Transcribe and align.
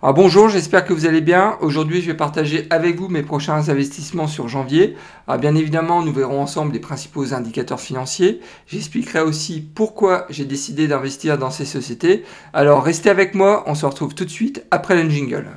Bonjour, 0.00 0.48
j'espère 0.48 0.84
que 0.84 0.92
vous 0.92 1.06
allez 1.06 1.20
bien. 1.20 1.56
Aujourd'hui, 1.60 2.00
je 2.00 2.06
vais 2.06 2.16
partager 2.16 2.68
avec 2.70 2.94
vous 2.94 3.08
mes 3.08 3.24
prochains 3.24 3.68
investissements 3.68 4.28
sur 4.28 4.46
janvier. 4.46 4.94
Bien 5.40 5.56
évidemment, 5.56 6.02
nous 6.02 6.12
verrons 6.12 6.40
ensemble 6.40 6.72
les 6.72 6.78
principaux 6.78 7.34
indicateurs 7.34 7.80
financiers. 7.80 8.40
J'expliquerai 8.68 9.22
aussi 9.22 9.60
pourquoi 9.60 10.26
j'ai 10.30 10.44
décidé 10.44 10.86
d'investir 10.86 11.36
dans 11.36 11.50
ces 11.50 11.64
sociétés. 11.64 12.24
Alors 12.52 12.84
restez 12.84 13.10
avec 13.10 13.34
moi, 13.34 13.64
on 13.66 13.74
se 13.74 13.86
retrouve 13.86 14.14
tout 14.14 14.24
de 14.24 14.30
suite 14.30 14.64
après 14.70 15.02
le 15.02 15.10
jingle. 15.10 15.48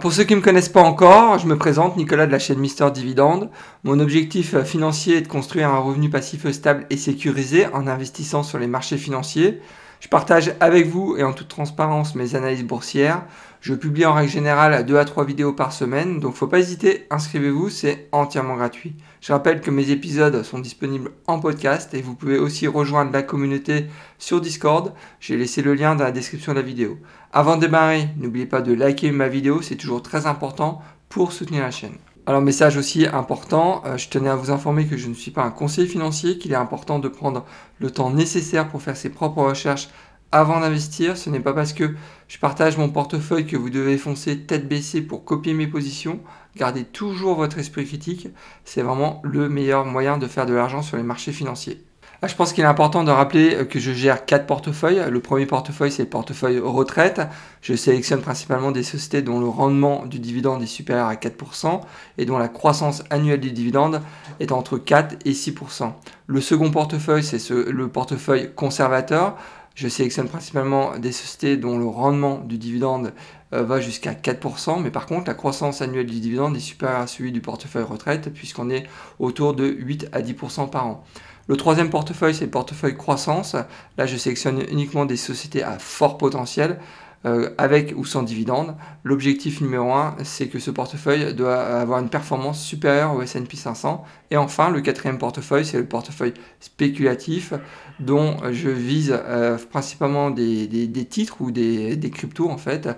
Pour 0.00 0.12
ceux 0.12 0.24
qui 0.24 0.32
ne 0.32 0.38
me 0.38 0.44
connaissent 0.44 0.70
pas 0.70 0.82
encore, 0.82 1.38
je 1.38 1.46
me 1.46 1.56
présente 1.56 1.96
Nicolas 1.96 2.26
de 2.26 2.32
la 2.32 2.38
chaîne 2.38 2.58
Mister 2.58 2.90
Dividende. 2.90 3.50
Mon 3.84 4.00
objectif 4.00 4.54
euh, 4.54 4.64
financier 4.64 5.18
est 5.18 5.20
de 5.20 5.28
construire 5.28 5.68
un 5.68 5.78
revenu 5.78 6.08
passif 6.08 6.50
stable 6.50 6.86
et 6.90 6.96
sécurisé 6.96 7.66
en 7.66 7.86
investissant 7.86 8.42
sur 8.42 8.58
les 8.58 8.66
marchés 8.66 8.96
financiers. 8.96 9.60
Je 10.00 10.08
partage 10.08 10.54
avec 10.60 10.86
vous 10.86 11.16
et 11.18 11.22
en 11.22 11.34
toute 11.34 11.48
transparence 11.48 12.14
mes 12.14 12.34
analyses 12.34 12.64
boursières. 12.64 13.22
Je 13.60 13.74
publie 13.74 14.06
en 14.06 14.14
règle 14.14 14.32
générale 14.32 14.86
2 14.86 14.96
à 14.96 15.04
3 15.04 15.26
vidéos 15.26 15.52
par 15.52 15.74
semaine, 15.74 16.20
donc 16.20 16.34
faut 16.34 16.46
pas 16.46 16.58
hésiter, 16.58 17.06
inscrivez-vous, 17.10 17.68
c'est 17.68 18.08
entièrement 18.10 18.56
gratuit. 18.56 18.94
Je 19.20 19.34
rappelle 19.34 19.60
que 19.60 19.70
mes 19.70 19.90
épisodes 19.90 20.42
sont 20.42 20.58
disponibles 20.58 21.10
en 21.26 21.38
podcast 21.38 21.92
et 21.92 22.00
vous 22.00 22.14
pouvez 22.14 22.38
aussi 22.38 22.66
rejoindre 22.66 23.12
la 23.12 23.22
communauté 23.22 23.88
sur 24.18 24.40
Discord. 24.40 24.94
J'ai 25.20 25.36
laissé 25.36 25.60
le 25.60 25.74
lien 25.74 25.94
dans 25.94 26.04
la 26.04 26.12
description 26.12 26.52
de 26.52 26.60
la 26.60 26.64
vidéo. 26.64 26.98
Avant 27.34 27.56
de 27.56 27.60
démarrer, 27.60 28.08
n'oubliez 28.16 28.46
pas 28.46 28.62
de 28.62 28.72
liker 28.72 29.10
ma 29.10 29.28
vidéo, 29.28 29.60
c'est 29.60 29.76
toujours 29.76 30.02
très 30.02 30.24
important 30.26 30.80
pour 31.10 31.32
soutenir 31.32 31.62
la 31.62 31.70
chaîne. 31.70 31.98
Alors 32.30 32.42
message 32.42 32.76
aussi 32.76 33.08
important, 33.08 33.82
euh, 33.86 33.96
je 33.96 34.08
tenais 34.08 34.28
à 34.28 34.36
vous 34.36 34.52
informer 34.52 34.86
que 34.86 34.96
je 34.96 35.08
ne 35.08 35.14
suis 35.14 35.32
pas 35.32 35.42
un 35.42 35.50
conseiller 35.50 35.88
financier, 35.88 36.38
qu'il 36.38 36.52
est 36.52 36.54
important 36.54 37.00
de 37.00 37.08
prendre 37.08 37.44
le 37.80 37.90
temps 37.90 38.10
nécessaire 38.10 38.68
pour 38.68 38.82
faire 38.82 38.96
ses 38.96 39.08
propres 39.10 39.42
recherches 39.42 39.88
avant 40.30 40.60
d'investir. 40.60 41.16
Ce 41.16 41.28
n'est 41.28 41.40
pas 41.40 41.54
parce 41.54 41.72
que 41.72 41.92
je 42.28 42.38
partage 42.38 42.78
mon 42.78 42.88
portefeuille 42.88 43.48
que 43.48 43.56
vous 43.56 43.68
devez 43.68 43.98
foncer 43.98 44.38
tête 44.42 44.68
baissée 44.68 45.02
pour 45.02 45.24
copier 45.24 45.54
mes 45.54 45.66
positions. 45.66 46.20
Gardez 46.54 46.84
toujours 46.84 47.34
votre 47.34 47.58
esprit 47.58 47.84
critique, 47.84 48.28
c'est 48.64 48.82
vraiment 48.82 49.20
le 49.24 49.48
meilleur 49.48 49.84
moyen 49.84 50.16
de 50.16 50.28
faire 50.28 50.46
de 50.46 50.54
l'argent 50.54 50.82
sur 50.82 50.98
les 50.98 51.02
marchés 51.02 51.32
financiers. 51.32 51.84
Ah, 52.22 52.26
je 52.26 52.34
pense 52.34 52.52
qu'il 52.52 52.64
est 52.64 52.66
important 52.66 53.02
de 53.02 53.10
rappeler 53.10 53.54
euh, 53.54 53.64
que 53.64 53.80
je 53.80 53.92
gère 53.92 54.26
quatre 54.26 54.46
portefeuilles. 54.46 55.02
Le 55.10 55.20
premier 55.20 55.46
portefeuille, 55.46 55.90
c'est 55.90 56.02
le 56.02 56.08
portefeuille 56.10 56.58
retraite. 56.58 57.22
Je 57.62 57.74
sélectionne 57.74 58.20
principalement 58.20 58.72
des 58.72 58.82
sociétés 58.82 59.22
dont 59.22 59.40
le 59.40 59.48
rendement 59.48 60.04
du 60.04 60.18
dividende 60.18 60.62
est 60.62 60.66
supérieur 60.66 61.06
à 61.06 61.14
4% 61.14 61.80
et 62.18 62.26
dont 62.26 62.36
la 62.36 62.48
croissance 62.48 63.04
annuelle 63.08 63.40
du 63.40 63.52
dividende 63.52 64.02
est 64.38 64.52
entre 64.52 64.76
4 64.76 65.16
et 65.24 65.32
6%. 65.32 65.92
Le 66.26 66.40
second 66.42 66.70
portefeuille, 66.70 67.24
c'est 67.24 67.48
le 67.48 67.88
portefeuille 67.88 68.50
conservateur. 68.54 69.38
Je 69.74 69.88
sélectionne 69.88 70.28
principalement 70.28 70.98
des 70.98 71.12
sociétés 71.12 71.56
dont 71.56 71.78
le 71.78 71.86
rendement 71.86 72.40
du 72.44 72.58
dividende 72.58 73.14
euh, 73.54 73.62
va 73.62 73.80
jusqu'à 73.80 74.12
4%, 74.12 74.82
mais 74.82 74.90
par 74.90 75.06
contre 75.06 75.28
la 75.28 75.34
croissance 75.34 75.80
annuelle 75.80 76.06
du 76.06 76.20
dividende 76.20 76.54
est 76.54 76.60
supérieure 76.60 77.00
à 77.00 77.06
celui 77.06 77.32
du 77.32 77.40
portefeuille 77.40 77.84
retraite 77.84 78.30
puisqu'on 78.30 78.68
est 78.68 78.84
autour 79.18 79.54
de 79.54 79.64
8 79.66 80.08
à 80.12 80.20
10% 80.20 80.68
par 80.68 80.86
an. 80.86 81.04
Le 81.50 81.56
troisième 81.56 81.90
portefeuille, 81.90 82.32
c'est 82.32 82.44
le 82.44 82.50
portefeuille 82.52 82.96
croissance. 82.96 83.56
Là, 83.98 84.06
je 84.06 84.16
sélectionne 84.16 84.62
uniquement 84.70 85.04
des 85.04 85.16
sociétés 85.16 85.64
à 85.64 85.80
fort 85.80 86.16
potentiel, 86.16 86.78
euh, 87.26 87.50
avec 87.58 87.92
ou 87.96 88.04
sans 88.04 88.22
dividende. 88.22 88.76
L'objectif 89.02 89.60
numéro 89.60 89.92
un, 89.92 90.14
c'est 90.22 90.46
que 90.46 90.60
ce 90.60 90.70
portefeuille 90.70 91.34
doit 91.34 91.58
avoir 91.60 91.98
une 91.98 92.08
performance 92.08 92.62
supérieure 92.62 93.16
au 93.16 93.22
S&P 93.22 93.56
500. 93.56 94.04
Et 94.30 94.36
enfin, 94.36 94.70
le 94.70 94.80
quatrième 94.80 95.18
portefeuille, 95.18 95.64
c'est 95.64 95.78
le 95.78 95.86
portefeuille 95.86 96.34
spéculatif, 96.60 97.52
dont 97.98 98.36
je 98.52 98.68
vise 98.68 99.12
euh, 99.12 99.58
principalement 99.58 100.30
des, 100.30 100.68
titres 101.10 101.38
ou 101.40 101.50
des, 101.50 102.10
cryptos, 102.14 102.48
en 102.48 102.58
fait, 102.58 102.88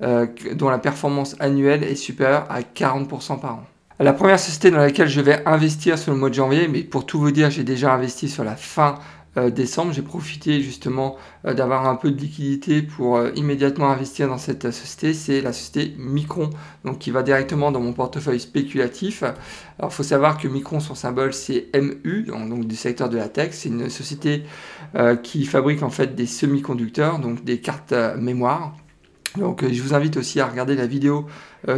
euh, 0.00 0.26
dont 0.54 0.70
la 0.70 0.78
performance 0.78 1.36
annuelle 1.40 1.84
est 1.84 1.94
supérieure 1.94 2.46
à 2.48 2.62
40% 2.62 3.38
par 3.38 3.56
an. 3.56 3.64
La 4.00 4.12
première 4.12 4.38
société 4.38 4.70
dans 4.70 4.78
laquelle 4.78 5.08
je 5.08 5.20
vais 5.20 5.42
investir 5.44 5.98
sur 5.98 6.12
le 6.12 6.18
mois 6.18 6.28
de 6.28 6.34
janvier, 6.34 6.68
mais 6.68 6.84
pour 6.84 7.04
tout 7.04 7.18
vous 7.18 7.32
dire, 7.32 7.50
j'ai 7.50 7.64
déjà 7.64 7.92
investi 7.92 8.28
sur 8.28 8.44
la 8.44 8.54
fin 8.54 9.00
euh, 9.36 9.50
décembre. 9.50 9.92
J'ai 9.92 10.02
profité 10.02 10.60
justement 10.62 11.16
euh, 11.44 11.52
d'avoir 11.52 11.88
un 11.88 11.96
peu 11.96 12.12
de 12.12 12.20
liquidité 12.20 12.80
pour 12.82 13.16
euh, 13.16 13.32
immédiatement 13.34 13.90
investir 13.90 14.28
dans 14.28 14.38
cette 14.38 14.70
société. 14.70 15.14
C'est 15.14 15.40
la 15.40 15.52
société 15.52 15.96
Micron, 15.98 16.50
donc 16.84 17.00
qui 17.00 17.10
va 17.10 17.24
directement 17.24 17.72
dans 17.72 17.80
mon 17.80 17.92
portefeuille 17.92 18.38
spéculatif. 18.38 19.24
Alors, 19.24 19.90
il 19.90 19.94
faut 19.94 20.04
savoir 20.04 20.38
que 20.38 20.46
Micron, 20.46 20.78
son 20.78 20.94
symbole, 20.94 21.34
c'est 21.34 21.66
MU, 21.74 22.22
donc, 22.22 22.66
du 22.68 22.76
secteur 22.76 23.08
de 23.08 23.16
la 23.16 23.28
tech. 23.28 23.48
C'est 23.50 23.68
une 23.68 23.90
société 23.90 24.44
qui 25.24 25.44
fabrique 25.44 25.82
en 25.82 25.90
fait 25.90 26.14
des 26.14 26.26
semi-conducteurs, 26.26 27.18
donc 27.18 27.44
des 27.44 27.60
cartes 27.60 27.92
mémoire. 28.16 28.74
Donc 29.36 29.64
je 29.70 29.82
vous 29.82 29.94
invite 29.94 30.16
aussi 30.16 30.40
à 30.40 30.46
regarder 30.46 30.74
la 30.74 30.86
vidéo 30.86 31.26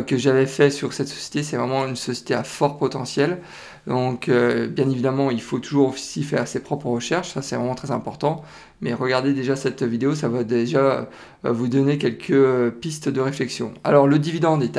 que 0.07 0.17
j'avais 0.17 0.47
fait 0.47 0.71
sur 0.71 0.93
cette 0.93 1.09
société. 1.09 1.43
C'est 1.43 1.57
vraiment 1.57 1.87
une 1.87 1.97
société 1.97 2.35
à 2.35 2.45
fort 2.45 2.79
potentiel. 2.79 3.41
Donc, 3.87 4.29
euh, 4.29 4.69
bien 4.69 4.89
évidemment, 4.91 5.31
il 5.31 5.41
faut 5.41 5.59
toujours 5.59 5.89
aussi 5.89 6.23
faire 6.23 6.47
ses 6.47 6.61
propres 6.61 6.87
recherches, 6.87 7.31
ça 7.31 7.43
c'est 7.43 7.57
vraiment 7.57 7.75
très 7.75 7.91
important. 7.91 8.43
Mais 8.81 8.95
regardez 8.95 9.35
déjà 9.35 9.57
cette 9.57 9.83
vidéo, 9.83 10.15
ça 10.15 10.29
va 10.29 10.43
déjà 10.43 11.09
euh, 11.45 11.53
vous 11.53 11.69
donner 11.69 11.99
quelques 11.99 12.31
euh, 12.31 12.71
pistes 12.71 13.09
de 13.09 13.21
réflexion. 13.21 13.75
Alors, 13.85 14.07
le 14.07 14.19
dividende 14.19 14.63
est 14.63 14.79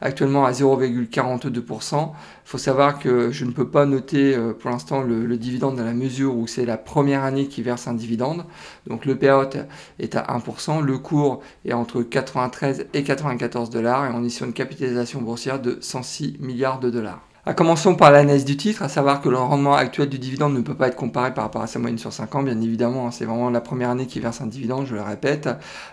actuellement 0.00 0.46
à 0.46 0.52
0,42%. 0.52 2.10
Il 2.12 2.48
faut 2.48 2.58
savoir 2.58 2.98
que 2.98 3.30
je 3.30 3.44
ne 3.44 3.50
peux 3.50 3.68
pas 3.68 3.86
noter 3.86 4.36
pour 4.58 4.70
l'instant 4.70 5.02
le, 5.02 5.36
dividende 5.36 5.76
dans 5.76 5.84
la 5.84 5.94
mesure 5.94 6.36
où 6.36 6.46
c'est 6.46 6.66
la 6.66 6.76
première 6.76 7.24
année 7.24 7.46
qui 7.46 7.62
verse 7.62 7.86
un 7.88 7.94
dividende. 7.94 8.44
Donc, 8.86 9.04
le 9.04 9.16
payout 9.16 9.56
est 9.98 10.16
à 10.16 10.22
1%, 10.38 10.82
le 10.82 10.98
cours 10.98 11.40
est 11.64 11.72
entre 11.72 12.02
93 12.02 12.86
et 12.94 13.02
94 13.04 13.70
dollars 13.70 14.06
et 14.06 14.10
on 14.14 14.24
est 14.24 14.28
sur 14.28 14.46
une 14.46 14.52
capitalisation 14.52 15.20
boursière 15.20 15.60
de 15.60 15.78
106 15.80 16.38
milliards 16.40 16.80
de 16.80 16.90
dollars. 16.90 17.20
Ah, 17.44 17.54
commençons 17.54 17.96
par 17.96 18.12
l'analyse 18.12 18.44
du 18.44 18.56
titre, 18.56 18.84
à 18.84 18.88
savoir 18.88 19.20
que 19.20 19.28
le 19.28 19.36
rendement 19.36 19.74
actuel 19.74 20.08
du 20.08 20.16
dividende 20.16 20.54
ne 20.54 20.60
peut 20.60 20.76
pas 20.76 20.86
être 20.86 20.94
comparé 20.94 21.34
par 21.34 21.42
rapport 21.42 21.60
à 21.60 21.66
sa 21.66 21.80
moyenne 21.80 21.98
sur 21.98 22.12
5 22.12 22.32
ans, 22.36 22.44
bien 22.44 22.60
évidemment, 22.60 23.08
hein, 23.08 23.10
c'est 23.10 23.24
vraiment 23.24 23.50
la 23.50 23.60
première 23.60 23.90
année 23.90 24.06
qui 24.06 24.20
verse 24.20 24.40
un 24.40 24.46
dividende, 24.46 24.86
je 24.86 24.94
le 24.94 25.02
répète. 25.02 25.48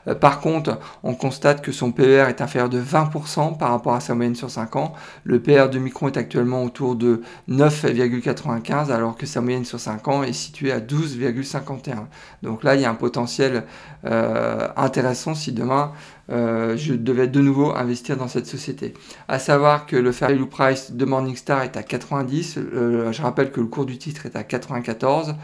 Euh, 0.08 0.14
par 0.14 0.42
contre, 0.42 0.78
on 1.02 1.16
constate 1.16 1.64
que 1.64 1.72
son 1.72 1.92
PER 1.92 2.26
est 2.30 2.42
inférieur 2.42 2.70
de 2.70 2.80
20% 2.80 3.58
par 3.58 3.72
rapport 3.72 3.96
à 3.96 4.00
sa 4.00 4.14
moyenne 4.14 4.36
sur 4.36 4.52
5 4.52 4.76
ans. 4.76 4.94
Le 5.24 5.40
PER 5.42 5.70
de 5.72 5.80
Micron 5.80 6.10
est 6.10 6.18
actuellement 6.18 6.64
autour 6.64 6.96
de 6.96 7.24
9,95 7.50 8.92
alors 8.92 9.18
que 9.18 9.26
sa 9.26 9.42
moyenne 9.42 9.66
sur 9.66 9.80
5 9.80 10.08
ans 10.08 10.22
est 10.22 10.34
située 10.34 10.72
à 10.72 10.80
12,51. 10.80 12.06
Donc 12.44 12.64
là, 12.64 12.76
il 12.76 12.82
y 12.82 12.86
a 12.86 12.92
un 12.92 12.96
potentiel 12.96 13.64
euh, 14.06 14.68
intéressant 14.78 15.34
si 15.34 15.52
demain 15.52 15.94
euh, 16.32 16.78
je 16.78 16.94
devais 16.94 17.28
de 17.28 17.42
nouveau 17.42 17.74
investir 17.76 18.18
dans 18.18 18.28
cette 18.28 18.46
société. 18.46 18.94
À 19.28 19.40
savoir 19.40 19.86
que 19.86 19.96
le 19.96 20.12
fair 20.12 20.30
value 20.30 20.46
price 20.46 20.92
de 20.92 21.06
Morningstar 21.06 21.64
est 21.64 21.76
à 21.78 21.84
90. 21.84 22.58
Euh, 22.58 23.12
je 23.12 23.22
rappelle 23.22 23.52
que 23.52 23.60
le 23.60 23.68
cours 23.68 23.86
du 23.86 23.98
titre 23.98 24.26
est 24.26 24.36
à 24.36 24.44
94. 24.44 25.36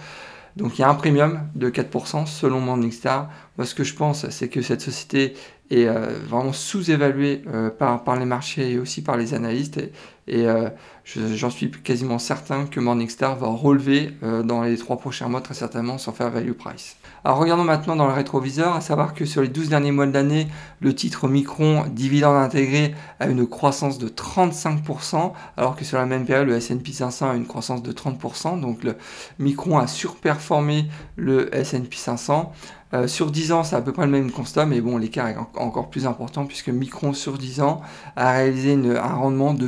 Donc 0.56 0.78
il 0.78 0.82
y 0.82 0.86
a 0.86 0.90
un 0.90 0.96
premium 0.96 1.42
de 1.56 1.70
4% 1.70 2.28
selon 2.28 2.62
Morningstar. 2.62 3.30
Moi 3.58 3.66
ce 3.66 3.76
que 3.76 3.84
je 3.84 3.96
pense 3.96 4.30
c'est 4.30 4.48
que 4.48 4.62
cette 4.62 4.82
société 4.82 5.34
est 5.72 5.88
euh, 5.88 6.12
vraiment 6.28 6.54
sous-évaluée 6.54 7.44
par, 7.80 8.16
les 8.18 8.26
marchés 8.26 8.72
et 8.74 8.80
aussi 8.80 9.02
par 9.02 9.18
les 9.18 9.34
analystes. 9.34 9.82
J'en 10.28 11.50
suis 11.50 11.72
quasiment 11.72 12.20
certain 12.20 12.66
que 12.66 12.80
Morningstar 12.80 13.36
va 13.36 13.48
relever 13.48 14.14
dans 14.44 14.64
les 14.64 14.78
trois 14.78 14.98
prochains 14.98 15.28
mois 15.28 15.42
très 15.42 15.54
certainement 15.54 15.98
son 15.98 16.12
fair 16.14 16.30
value 16.32 16.54
price. 16.54 16.98
Alors 17.26 17.40
regardons 17.40 17.64
maintenant 17.64 17.96
dans 17.96 18.06
le 18.06 18.14
rétroviseur, 18.14 18.76
à 18.76 18.82
savoir 18.82 19.16
que 19.16 19.26
sur 19.26 19.42
les 19.42 19.48
12 19.48 19.70
derniers 19.70 19.92
mois 19.92 20.06
de 20.06 20.14
l'année, 20.14 20.48
le 20.80 20.94
titre 20.94 21.28
Micron 21.28 21.86
dividende 21.88 22.38
intégré 22.38 22.94
a 23.20 23.26
une 23.26 23.48
croissance 23.48 23.98
de 23.98 24.08
35%, 24.08 25.32
alors 25.58 25.76
que 25.76 25.84
sur 25.84 25.98
la 25.98 26.06
même 26.06 26.26
période, 26.26 26.48
le 26.48 26.56
S&P 26.56 26.92
500 26.92 27.32
a 27.32 27.36
une 27.36 27.48
croissance 27.48 27.82
de 27.82 27.92
30%. 27.92 28.60
Donc 28.62 28.84
le 28.84 28.96
Micron 29.40 29.80
a 29.80 29.88
surperformé 29.88 30.86
le 31.16 31.54
S&P 31.56 31.96
500. 31.96 32.54
Euh, 32.94 33.08
sur 33.08 33.32
10 33.32 33.52
ans, 33.52 33.64
c'est 33.64 33.76
à 33.76 33.82
peu 33.82 33.92
près 33.92 34.06
le 34.06 34.12
même 34.12 34.32
constat, 34.32 34.68
mais 34.68 34.80
bon, 34.80 34.98
l'écart 34.98 35.28
est 35.28 35.38
encore 35.56 35.90
plus 35.90 36.06
important 36.06 36.46
puisque 36.46 36.70
Micron 36.70 37.14
sur 37.14 37.40
10 37.40 37.62
ans 37.62 37.82
a 38.16 38.32
réalisé 38.34 38.74
un 38.74 39.16
rendement 39.16 39.56
de 39.56 39.66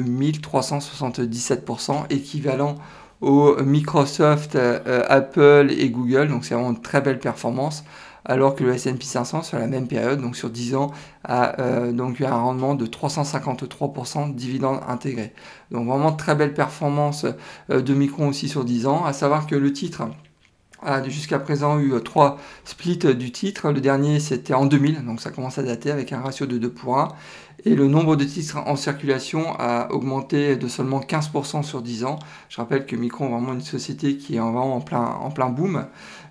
1377%, 0.53 2.05
équivalent 2.09 2.75
au 3.21 3.55
Microsoft, 3.63 4.55
euh, 4.55 5.03
Apple 5.07 5.73
et 5.77 5.89
Google. 5.89 6.27
Donc 6.29 6.45
c'est 6.45 6.53
vraiment 6.53 6.71
une 6.71 6.81
très 6.81 7.01
belle 7.01 7.19
performance. 7.19 7.83
Alors 8.29 8.55
que 8.55 8.63
le 8.65 8.73
S&P 8.73 9.05
500 9.05 9.43
sur 9.43 9.57
la 9.57 9.67
même 9.67 9.87
période, 9.87 10.21
donc 10.21 10.35
sur 10.35 10.49
10 10.49 10.75
ans, 10.75 10.91
a 11.23 11.61
euh, 11.61 11.93
donc 11.93 12.19
eu 12.19 12.25
un 12.25 12.35
rendement 12.35 12.75
de 12.75 12.85
353% 12.85 14.33
de 14.33 14.37
dividendes 14.37 14.81
intégrés. 14.85 15.33
Donc 15.71 15.87
vraiment 15.87 16.11
très 16.11 16.35
belle 16.35 16.53
performance 16.53 17.25
euh, 17.71 17.81
de 17.81 17.93
Micron 17.93 18.27
aussi 18.27 18.49
sur 18.49 18.65
10 18.65 18.85
ans. 18.85 19.05
À 19.05 19.13
savoir 19.13 19.47
que 19.47 19.55
le 19.55 19.71
titre 19.71 20.03
a 20.81 21.03
jusqu'à 21.07 21.39
présent 21.39 21.79
eu 21.79 21.93
trois 22.03 22.37
splits 22.65 22.97
du 22.97 23.31
titre. 23.31 23.71
Le 23.71 23.81
dernier 23.81 24.19
c'était 24.19 24.53
en 24.53 24.65
2000, 24.65 25.05
donc 25.05 25.21
ça 25.21 25.31
commence 25.31 25.57
à 25.57 25.63
dater 25.63 25.91
avec 25.91 26.11
un 26.13 26.21
ratio 26.21 26.45
de 26.45 26.57
2 26.57 26.69
pour 26.69 26.99
1. 26.99 27.09
et 27.65 27.75
le 27.75 27.87
nombre 27.87 28.15
de 28.15 28.23
titres 28.23 28.57
en 28.57 28.75
circulation 28.75 29.55
a 29.59 29.91
augmenté 29.91 30.55
de 30.55 30.67
seulement 30.67 30.99
15% 30.99 31.63
sur 31.63 31.81
10 31.81 32.05
ans. 32.05 32.19
Je 32.49 32.57
rappelle 32.57 32.85
que 32.85 32.95
Micron 32.95 33.27
est 33.27 33.31
vraiment 33.31 33.53
une 33.53 33.61
société 33.61 34.17
qui 34.17 34.35
est 34.35 34.39
vraiment 34.39 34.75
en 34.75 34.81
plein, 34.81 35.05
en 35.05 35.31
plein 35.31 35.49
boom 35.49 35.85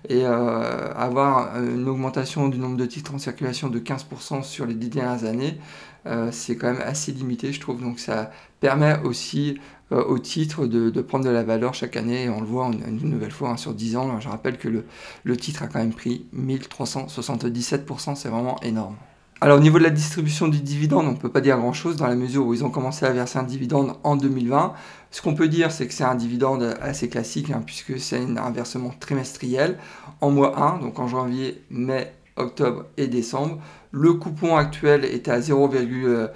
et 0.09 0.25
euh, 0.25 0.93
avoir 0.93 1.57
une 1.61 1.87
augmentation 1.87 2.47
du 2.47 2.57
nombre 2.57 2.77
de 2.77 2.85
titres 2.85 3.13
en 3.13 3.17
circulation 3.17 3.69
de 3.69 3.79
15% 3.79 4.43
sur 4.43 4.65
les 4.65 4.73
10 4.73 4.89
dernières 4.89 5.25
années, 5.25 5.59
euh, 6.05 6.29
c'est 6.31 6.55
quand 6.55 6.71
même 6.71 6.81
assez 6.81 7.11
limité 7.11 7.51
je 7.51 7.59
trouve. 7.59 7.81
Donc 7.81 7.99
ça 7.99 8.31
permet 8.59 8.99
aussi 9.03 9.59
euh, 9.91 10.03
au 10.03 10.19
titre 10.19 10.65
de, 10.65 11.01
prendre 11.01 11.25
de 11.25 11.29
la 11.29 11.43
valeur 11.43 11.73
chaque 11.73 11.95
année 11.95 12.29
on 12.29 12.41
le 12.41 12.45
voit 12.45 12.69
une, 12.69 13.09
nouvelle 13.09 13.31
fois 13.31 13.49
hein, 13.51 13.57
sur 13.57 13.73
10 13.73 13.97
ans. 13.97 14.19
Je 14.19 14.27
rappelle 14.27 14.57
que 14.57 14.67
le, 14.67 14.85
le 15.23 15.37
titre 15.37 15.63
a 15.63 15.67
quand 15.67 15.79
même 15.79 15.93
pris 15.93 16.25
1377%, 16.35 18.15
c'est 18.15 18.29
vraiment 18.29 18.59
énorme. 18.61 18.95
Alors 19.39 19.59
au 19.59 19.61
niveau 19.61 19.77
de 19.77 19.83
la 19.83 19.91
distribution 19.91 20.47
du 20.47 20.61
dividende, 20.61 21.05
on 21.05 21.11
ne 21.11 21.17
peut 21.17 21.29
pas 21.29 21.41
dire 21.41 21.57
grand-chose 21.57 21.95
dans 21.95 22.07
la 22.07 22.15
mesure 22.15 22.47
où 22.47 22.55
ils 22.55 22.65
ont 22.65 22.71
commencé 22.71 23.05
à 23.05 23.11
verser 23.11 23.37
un 23.37 23.43
dividende 23.43 23.93
en 24.03 24.15
2020. 24.15 24.73
Ce 25.11 25.21
qu'on 25.21 25.35
peut 25.35 25.47
dire, 25.47 25.71
c'est 25.71 25.85
que 25.85 25.93
c'est 25.93 26.03
un 26.03 26.15
dividende 26.15 26.75
assez 26.81 27.07
classique, 27.07 27.51
hein, 27.51 27.61
puisque 27.63 27.99
c'est 27.99 28.19
un 28.19 28.49
versement 28.49 28.91
trimestriel 28.99 29.77
en 30.21 30.31
mois 30.31 30.59
1, 30.59 30.79
donc 30.79 30.97
en 30.97 31.07
janvier, 31.07 31.63
mai, 31.69 32.15
octobre 32.37 32.85
et 32.97 33.07
décembre. 33.07 33.59
Le 33.91 34.13
coupon 34.13 34.55
actuel 34.55 35.05
est 35.05 35.27
à 35.27 35.39
0,4 35.39 36.29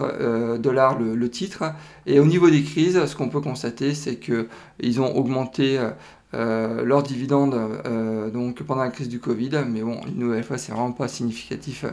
euh, 0.00 0.58
dollars 0.58 0.98
le, 0.98 1.30
titre. 1.30 1.64
Et 2.06 2.20
au 2.20 2.24
niveau 2.24 2.50
des 2.50 2.62
crises, 2.62 3.04
ce 3.04 3.16
qu'on 3.16 3.28
peut 3.28 3.40
constater, 3.40 3.94
c'est 3.94 4.16
qu'ils 4.16 5.00
ont 5.00 5.16
augmenté 5.16 5.78
euh, 5.78 5.90
euh, 6.34 6.82
leurs 6.84 7.02
dividendes 7.02 7.54
euh, 7.54 8.30
donc 8.30 8.62
pendant 8.62 8.82
la 8.82 8.90
crise 8.90 9.08
du 9.08 9.20
Covid. 9.20 9.64
Mais 9.68 9.82
bon, 9.82 10.00
une 10.06 10.18
nouvelle 10.18 10.44
fois, 10.44 10.58
c'est 10.58 10.72
vraiment 10.72 10.92
pas 10.92 11.08
significatif 11.08 11.84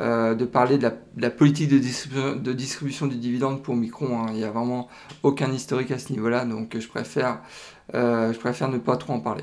de 0.00 0.44
parler 0.44 0.78
de 0.78 0.88
la, 1.16 1.30
politique 1.30 1.68
de 1.68 1.78
distribution, 1.78 3.06
de 3.06 3.12
du 3.12 3.18
dividende 3.18 3.62
pour 3.64 3.74
Micron. 3.74 4.20
Hein. 4.20 4.26
Il 4.30 4.36
n'y 4.36 4.44
a 4.44 4.50
vraiment 4.50 4.88
aucun 5.24 5.50
historique 5.50 5.90
à 5.90 5.98
ce 5.98 6.12
niveau-là, 6.12 6.44
donc 6.44 6.76
je 6.78 6.86
préfère 6.86 7.40
ne 7.92 8.78
pas 8.78 8.96
trop 8.96 9.14
en 9.14 9.20
parler. 9.20 9.42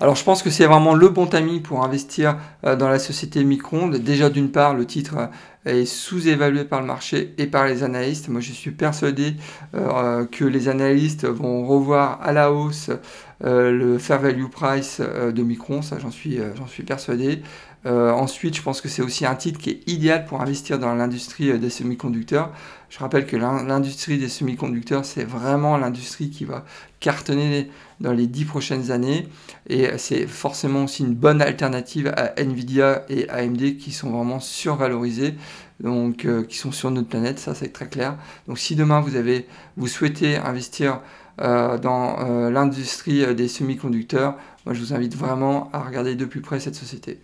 Alors 0.00 0.14
je 0.14 0.24
pense 0.24 0.42
que 0.42 0.50
c'est 0.50 0.66
vraiment 0.66 0.94
le 0.94 1.08
bon 1.08 1.26
timing 1.26 1.62
pour 1.62 1.84
investir 1.84 2.36
dans 2.62 2.88
la 2.88 2.98
société 2.98 3.42
Micron. 3.42 3.88
Déjà 3.88 4.30
d'une 4.30 4.50
part, 4.50 4.74
le 4.74 4.86
titre 4.86 5.28
est 5.64 5.86
sous-évalué 5.86 6.64
par 6.64 6.80
le 6.80 6.86
marché 6.86 7.34
et 7.36 7.46
par 7.46 7.66
les 7.66 7.82
analystes. 7.82 8.28
Moi 8.28 8.40
je 8.40 8.52
suis 8.52 8.70
persuadé 8.70 9.34
que 9.72 10.44
les 10.44 10.68
analystes 10.68 11.26
vont 11.26 11.66
revoir 11.66 12.20
à 12.22 12.32
la 12.32 12.52
hausse 12.52 12.90
euh, 13.44 13.70
le 13.70 13.98
fair 13.98 14.18
value 14.18 14.46
price 14.46 15.00
euh, 15.00 15.30
de 15.30 15.44
Micron, 15.44 15.80
ça 15.80 15.98
j'en 16.00 16.10
suis, 16.10 16.40
euh, 16.40 16.50
suis 16.66 16.82
persuadé. 16.82 17.42
ensuite, 17.84 18.56
je 18.56 18.62
pense 18.62 18.80
que 18.80 18.88
c'est 18.88 19.02
aussi 19.02 19.24
un 19.24 19.36
titre 19.36 19.58
qui 19.60 19.70
est 19.70 19.88
idéal 19.88 20.26
pour 20.26 20.42
investir 20.42 20.78
dans 20.78 20.94
l'industrie 20.94 21.58
des 21.58 21.70
semi-conducteurs. 21.70 22.52
Je 22.90 22.98
rappelle 22.98 23.26
que 23.26 23.36
l'industrie 23.36 24.18
des 24.18 24.28
semi-conducteurs, 24.28 25.04
c'est 25.04 25.24
vraiment 25.24 25.78
l'industrie 25.78 26.28
qui 26.28 26.44
va 26.44 26.64
cartonner 27.00 27.70
dans 28.00 28.12
les 28.12 28.26
dix 28.26 28.44
prochaines 28.44 28.90
années. 28.90 29.28
Et 29.68 29.88
c'est 29.98 30.26
forcément 30.26 30.84
aussi 30.84 31.02
une 31.02 31.14
bonne 31.14 31.42
alternative 31.42 32.12
à 32.16 32.40
Nvidia 32.40 33.04
et 33.08 33.28
AMD 33.28 33.76
qui 33.76 33.92
sont 33.92 34.10
vraiment 34.10 34.40
survalorisés, 34.40 35.34
donc 35.80 36.26
qui 36.48 36.56
sont 36.56 36.72
sur 36.72 36.90
notre 36.90 37.08
planète, 37.08 37.38
ça 37.38 37.54
c'est 37.54 37.72
très 37.72 37.88
clair. 37.88 38.16
Donc 38.46 38.58
si 38.58 38.76
demain 38.76 39.00
vous, 39.00 39.16
avez, 39.16 39.46
vous 39.76 39.88
souhaitez 39.88 40.36
investir 40.36 41.00
euh, 41.40 41.78
dans 41.78 42.18
euh, 42.18 42.50
l'industrie 42.50 43.22
euh, 43.22 43.32
des 43.32 43.46
semi-conducteurs, 43.46 44.34
moi 44.66 44.74
je 44.74 44.80
vous 44.80 44.92
invite 44.92 45.14
vraiment 45.14 45.70
à 45.72 45.78
regarder 45.78 46.16
de 46.16 46.24
plus 46.24 46.40
près 46.40 46.58
cette 46.58 46.74
société. 46.74 47.20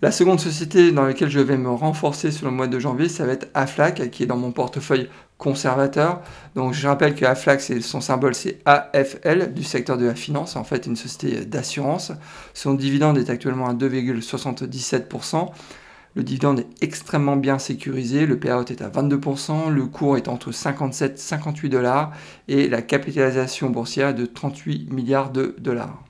La 0.00 0.12
seconde 0.12 0.40
société 0.40 0.92
dans 0.92 1.04
laquelle 1.04 1.28
je 1.28 1.40
vais 1.40 1.58
me 1.58 1.68
renforcer 1.68 2.30
sur 2.30 2.46
le 2.46 2.52
mois 2.52 2.68
de 2.68 2.78
janvier, 2.78 3.10
ça 3.10 3.26
va 3.26 3.32
être 3.32 3.48
Aflac, 3.52 4.10
qui 4.10 4.22
est 4.22 4.26
dans 4.26 4.38
mon 4.38 4.50
portefeuille 4.50 5.10
conservateur. 5.40 6.20
Donc 6.54 6.74
je 6.74 6.86
rappelle 6.86 7.16
que 7.16 7.24
Aflac, 7.24 7.60
son 7.60 8.00
symbole 8.00 8.34
c'est 8.36 8.58
AFL 8.66 9.52
du 9.52 9.64
secteur 9.64 9.98
de 9.98 10.04
la 10.04 10.14
finance, 10.14 10.54
en 10.54 10.62
fait 10.62 10.86
une 10.86 10.94
société 10.94 11.44
d'assurance. 11.44 12.12
Son 12.54 12.74
dividende 12.74 13.18
est 13.18 13.30
actuellement 13.30 13.68
à 13.68 13.74
2,77%. 13.74 15.48
Le 16.14 16.22
dividende 16.24 16.60
est 16.60 16.82
extrêmement 16.82 17.36
bien 17.36 17.58
sécurisé, 17.58 18.26
le 18.26 18.38
payout 18.38 18.64
est 18.70 18.82
à 18.82 18.88
22%, 18.88 19.70
le 19.70 19.86
cours 19.86 20.16
est 20.16 20.28
entre 20.28 20.52
57 20.52 21.14
et 21.14 21.16
58 21.16 21.68
dollars 21.68 22.12
et 22.48 22.68
la 22.68 22.82
capitalisation 22.82 23.70
boursière 23.70 24.08
est 24.08 24.14
de 24.14 24.26
38 24.26 24.92
milliards 24.92 25.30
de 25.30 25.54
dollars. 25.58 26.09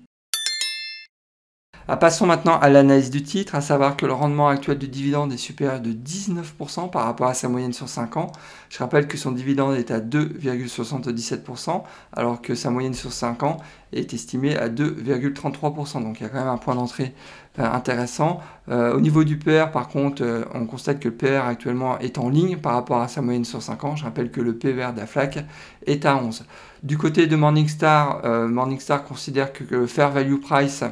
Ah, 1.87 1.97
passons 1.97 2.27
maintenant 2.27 2.59
à 2.59 2.69
l'analyse 2.69 3.09
du 3.09 3.23
titre, 3.23 3.55
à 3.55 3.61
savoir 3.61 3.97
que 3.97 4.05
le 4.05 4.13
rendement 4.13 4.47
actuel 4.47 4.77
du 4.77 4.87
dividende 4.87 5.33
est 5.33 5.37
supérieur 5.37 5.79
de 5.79 5.91
19% 5.91 6.91
par 6.91 7.05
rapport 7.05 7.25
à 7.25 7.33
sa 7.33 7.49
moyenne 7.49 7.73
sur 7.73 7.89
5 7.89 8.17
ans. 8.17 8.31
Je 8.69 8.77
rappelle 8.77 9.07
que 9.07 9.17
son 9.17 9.31
dividende 9.31 9.75
est 9.75 9.89
à 9.89 9.99
2,77% 9.99 11.81
alors 12.13 12.39
que 12.39 12.53
sa 12.53 12.69
moyenne 12.69 12.93
sur 12.93 13.11
5 13.11 13.41
ans 13.41 13.57
est 13.93 14.13
estimée 14.13 14.55
à 14.55 14.69
2,33%. 14.69 16.03
Donc 16.03 16.19
il 16.19 16.23
y 16.23 16.25
a 16.27 16.29
quand 16.29 16.37
même 16.37 16.47
un 16.47 16.57
point 16.57 16.75
d'entrée 16.75 17.15
euh, 17.57 17.63
intéressant. 17.63 18.41
Euh, 18.69 18.93
au 18.93 19.01
niveau 19.01 19.23
du 19.23 19.39
PR, 19.39 19.71
par 19.73 19.87
contre, 19.87 20.23
euh, 20.23 20.45
on 20.53 20.67
constate 20.67 20.99
que 20.99 21.09
le 21.09 21.15
PR 21.15 21.47
actuellement 21.47 21.97
est 21.97 22.19
en 22.19 22.29
ligne 22.29 22.57
par 22.57 22.73
rapport 22.73 23.01
à 23.01 23.07
sa 23.07 23.23
moyenne 23.23 23.43
sur 23.43 23.63
5 23.63 23.83
ans. 23.85 23.95
Je 23.95 24.03
rappelle 24.03 24.29
que 24.29 24.39
le 24.39 24.55
PVR 24.55 24.93
d'Aflac 24.93 25.39
est 25.87 26.05
à 26.05 26.15
11. 26.15 26.45
Du 26.83 26.99
côté 26.99 27.25
de 27.25 27.35
Morningstar, 27.35 28.21
Morningstar 28.47 29.03
considère 29.03 29.51
que 29.51 29.63
le 29.69 29.87
fair 29.87 30.11
value 30.11 30.37
price 30.37 30.83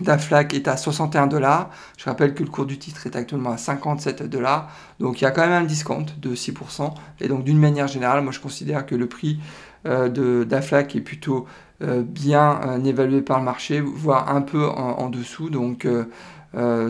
d'Aflac 0.00 0.54
est 0.54 0.68
à 0.68 0.76
61 0.76 1.26
dollars. 1.26 1.70
Je 1.96 2.04
rappelle 2.04 2.34
que 2.34 2.42
le 2.42 2.50
cours 2.50 2.66
du 2.66 2.78
titre 2.78 3.06
est 3.06 3.16
actuellement 3.16 3.50
à 3.50 3.56
57 3.56 4.22
dollars. 4.24 4.70
Donc 5.00 5.20
il 5.20 5.24
y 5.24 5.26
a 5.26 5.30
quand 5.30 5.42
même 5.42 5.62
un 5.62 5.64
discount 5.64 6.06
de 6.20 6.34
6%. 6.34 6.92
Et 7.20 7.28
donc 7.28 7.44
d'une 7.44 7.58
manière 7.58 7.88
générale, 7.88 8.22
moi 8.22 8.32
je 8.32 8.40
considère 8.40 8.86
que 8.86 8.94
le 8.94 9.06
prix 9.06 9.40
euh, 9.86 10.44
d'Aflac 10.44 10.96
est 10.96 11.00
plutôt 11.00 11.46
euh, 11.82 12.02
bien 12.02 12.60
euh, 12.66 12.84
évalué 12.84 13.22
par 13.22 13.38
le 13.38 13.44
marché, 13.44 13.80
voire 13.80 14.34
un 14.34 14.42
peu 14.42 14.66
en, 14.66 15.08
dessous. 15.08 15.50
Donc 15.50 15.86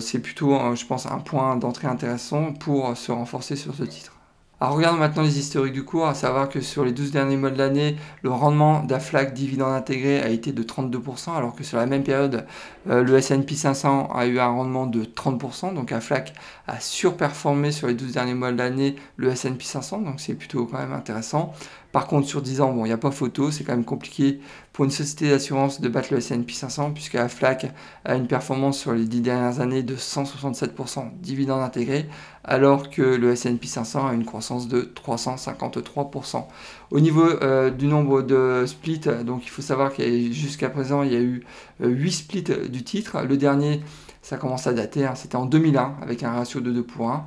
c'est 0.00 0.20
plutôt, 0.20 0.74
je 0.74 0.86
pense, 0.86 1.06
un 1.06 1.18
point 1.18 1.56
d'entrée 1.56 1.88
intéressant 1.88 2.52
pour 2.52 2.96
se 2.96 3.12
renforcer 3.12 3.56
sur 3.56 3.74
ce 3.74 3.84
titre. 3.84 4.17
Alors 4.60 4.74
regardons 4.74 4.98
maintenant 4.98 5.22
les 5.22 5.38
historiques 5.38 5.72
du 5.72 5.84
cours, 5.84 6.08
à 6.08 6.14
savoir 6.14 6.48
que 6.48 6.60
sur 6.60 6.84
les 6.84 6.90
12 6.90 7.12
derniers 7.12 7.36
mois 7.36 7.50
de 7.50 7.58
l'année, 7.58 7.94
le 8.22 8.30
rendement 8.30 8.82
d'Aflac 8.82 9.32
dividende 9.32 9.72
intégré 9.72 10.20
a 10.20 10.30
été 10.30 10.50
de 10.50 10.64
32%, 10.64 11.36
alors 11.36 11.54
que 11.54 11.62
sur 11.62 11.76
la 11.78 11.86
même 11.86 12.02
période, 12.02 12.44
euh, 12.90 13.04
le 13.04 13.16
S&P 13.18 13.54
500 13.54 14.10
a 14.12 14.26
eu 14.26 14.40
un 14.40 14.48
rendement 14.48 14.86
de 14.88 15.04
30%, 15.04 15.74
donc 15.74 15.92
Aflac 15.92 16.32
a 16.66 16.80
surperformé 16.80 17.70
sur 17.70 17.86
les 17.86 17.94
12 17.94 18.14
derniers 18.14 18.34
mois 18.34 18.50
de 18.50 18.58
l'année 18.58 18.96
le 19.16 19.28
S&P 19.28 19.62
500, 19.62 20.00
donc 20.00 20.18
c'est 20.18 20.34
plutôt 20.34 20.66
quand 20.66 20.78
même 20.78 20.92
intéressant. 20.92 21.54
Par 21.98 22.06
contre, 22.06 22.28
sur 22.28 22.42
10 22.42 22.60
ans, 22.60 22.70
bon, 22.70 22.84
il 22.84 22.90
n'y 22.90 22.94
a 22.94 22.96
pas 22.96 23.10
photo, 23.10 23.50
c'est 23.50 23.64
quand 23.64 23.72
même 23.72 23.84
compliqué 23.84 24.38
pour 24.72 24.84
une 24.84 24.92
société 24.92 25.30
d'assurance 25.30 25.80
de 25.80 25.88
battre 25.88 26.12
le 26.12 26.18
S&P 26.18 26.52
500, 26.52 26.92
puisque 26.92 27.16
Aflac 27.16 27.72
a 28.04 28.14
une 28.14 28.28
performance 28.28 28.78
sur 28.78 28.92
les 28.92 29.04
10 29.04 29.20
dernières 29.20 29.58
années 29.58 29.82
de 29.82 29.96
167% 29.96 31.10
dividende 31.20 31.60
intégré, 31.60 32.08
alors 32.44 32.88
que 32.88 33.02
le 33.02 33.32
S&P 33.32 33.66
500 33.66 34.06
a 34.06 34.14
une 34.14 34.24
croissance 34.24 34.68
de 34.68 34.82
353%. 34.82 36.44
Au 36.92 37.00
niveau 37.00 37.24
euh, 37.24 37.70
du 37.70 37.88
nombre 37.88 38.22
de 38.22 38.62
splits, 38.64 39.00
donc 39.26 39.44
il 39.46 39.50
faut 39.50 39.62
savoir 39.62 39.92
qu'il 39.92 40.32
jusqu'à 40.32 40.70
présent, 40.70 41.02
il 41.02 41.12
y 41.12 41.16
a 41.16 41.20
eu 41.20 41.44
8 41.80 41.82
euh, 41.82 42.10
splits 42.12 42.68
du 42.68 42.84
titre. 42.84 43.22
Le 43.22 43.36
dernier, 43.36 43.80
ça 44.22 44.36
commence 44.36 44.68
à 44.68 44.72
dater, 44.72 45.04
hein, 45.04 45.16
c'était 45.16 45.34
en 45.34 45.46
2001, 45.46 45.96
avec 46.00 46.22
un 46.22 46.30
ratio 46.30 46.60
de 46.60 46.70
2 46.70 46.84
pour 46.84 47.10
1. 47.10 47.26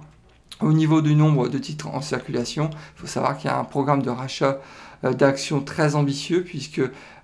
Au 0.61 0.73
niveau 0.73 1.01
du 1.01 1.15
nombre 1.15 1.47
de 1.47 1.57
titres 1.57 1.87
en 1.87 2.01
circulation, 2.01 2.69
il 2.71 3.01
faut 3.01 3.07
savoir 3.07 3.35
qu'il 3.35 3.49
y 3.49 3.53
a 3.53 3.57
un 3.57 3.63
programme 3.63 4.03
de 4.03 4.11
rachat 4.11 4.59
euh, 5.03 5.13
d'actions 5.13 5.61
très 5.61 5.95
ambitieux 5.95 6.43
puisque 6.43 6.81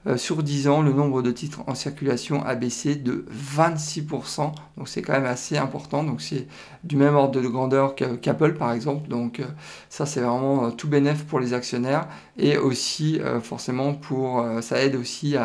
euh, 0.08 0.18
sur 0.18 0.42
10 0.42 0.68
ans, 0.68 0.82
le 0.82 0.92
nombre 0.92 1.22
de 1.22 1.30
titres 1.32 1.62
en 1.68 1.76
circulation 1.76 2.44
a 2.44 2.56
baissé 2.56 2.96
de 2.96 3.26
26%. 3.56 4.54
Donc 4.78 4.88
c'est 4.88 5.04
quand 5.04 5.14
même 5.14 5.26
assez 5.26 5.56
important. 5.56 6.04
Donc 6.04 6.22
c'est 6.22 6.48
du 6.84 6.96
même 6.96 7.16
ordre 7.16 7.40
de 7.40 7.48
grandeur 7.48 7.94
qu'Apple 7.94 8.56
par 8.56 8.72
exemple. 8.72 9.08
Donc 9.08 9.40
euh, 9.40 9.46
ça 9.90 10.08
c'est 10.08 10.22
vraiment 10.22 10.72
tout 10.72 10.88
bénéf 10.88 11.24
pour 11.26 11.40
les 11.40 11.54
actionnaires 11.54 12.08
et 12.40 12.58
aussi 12.58 13.20
forcément 13.44 13.94
pour 13.94 14.46
ça 14.62 14.82
aide 14.82 14.96
aussi 14.96 15.36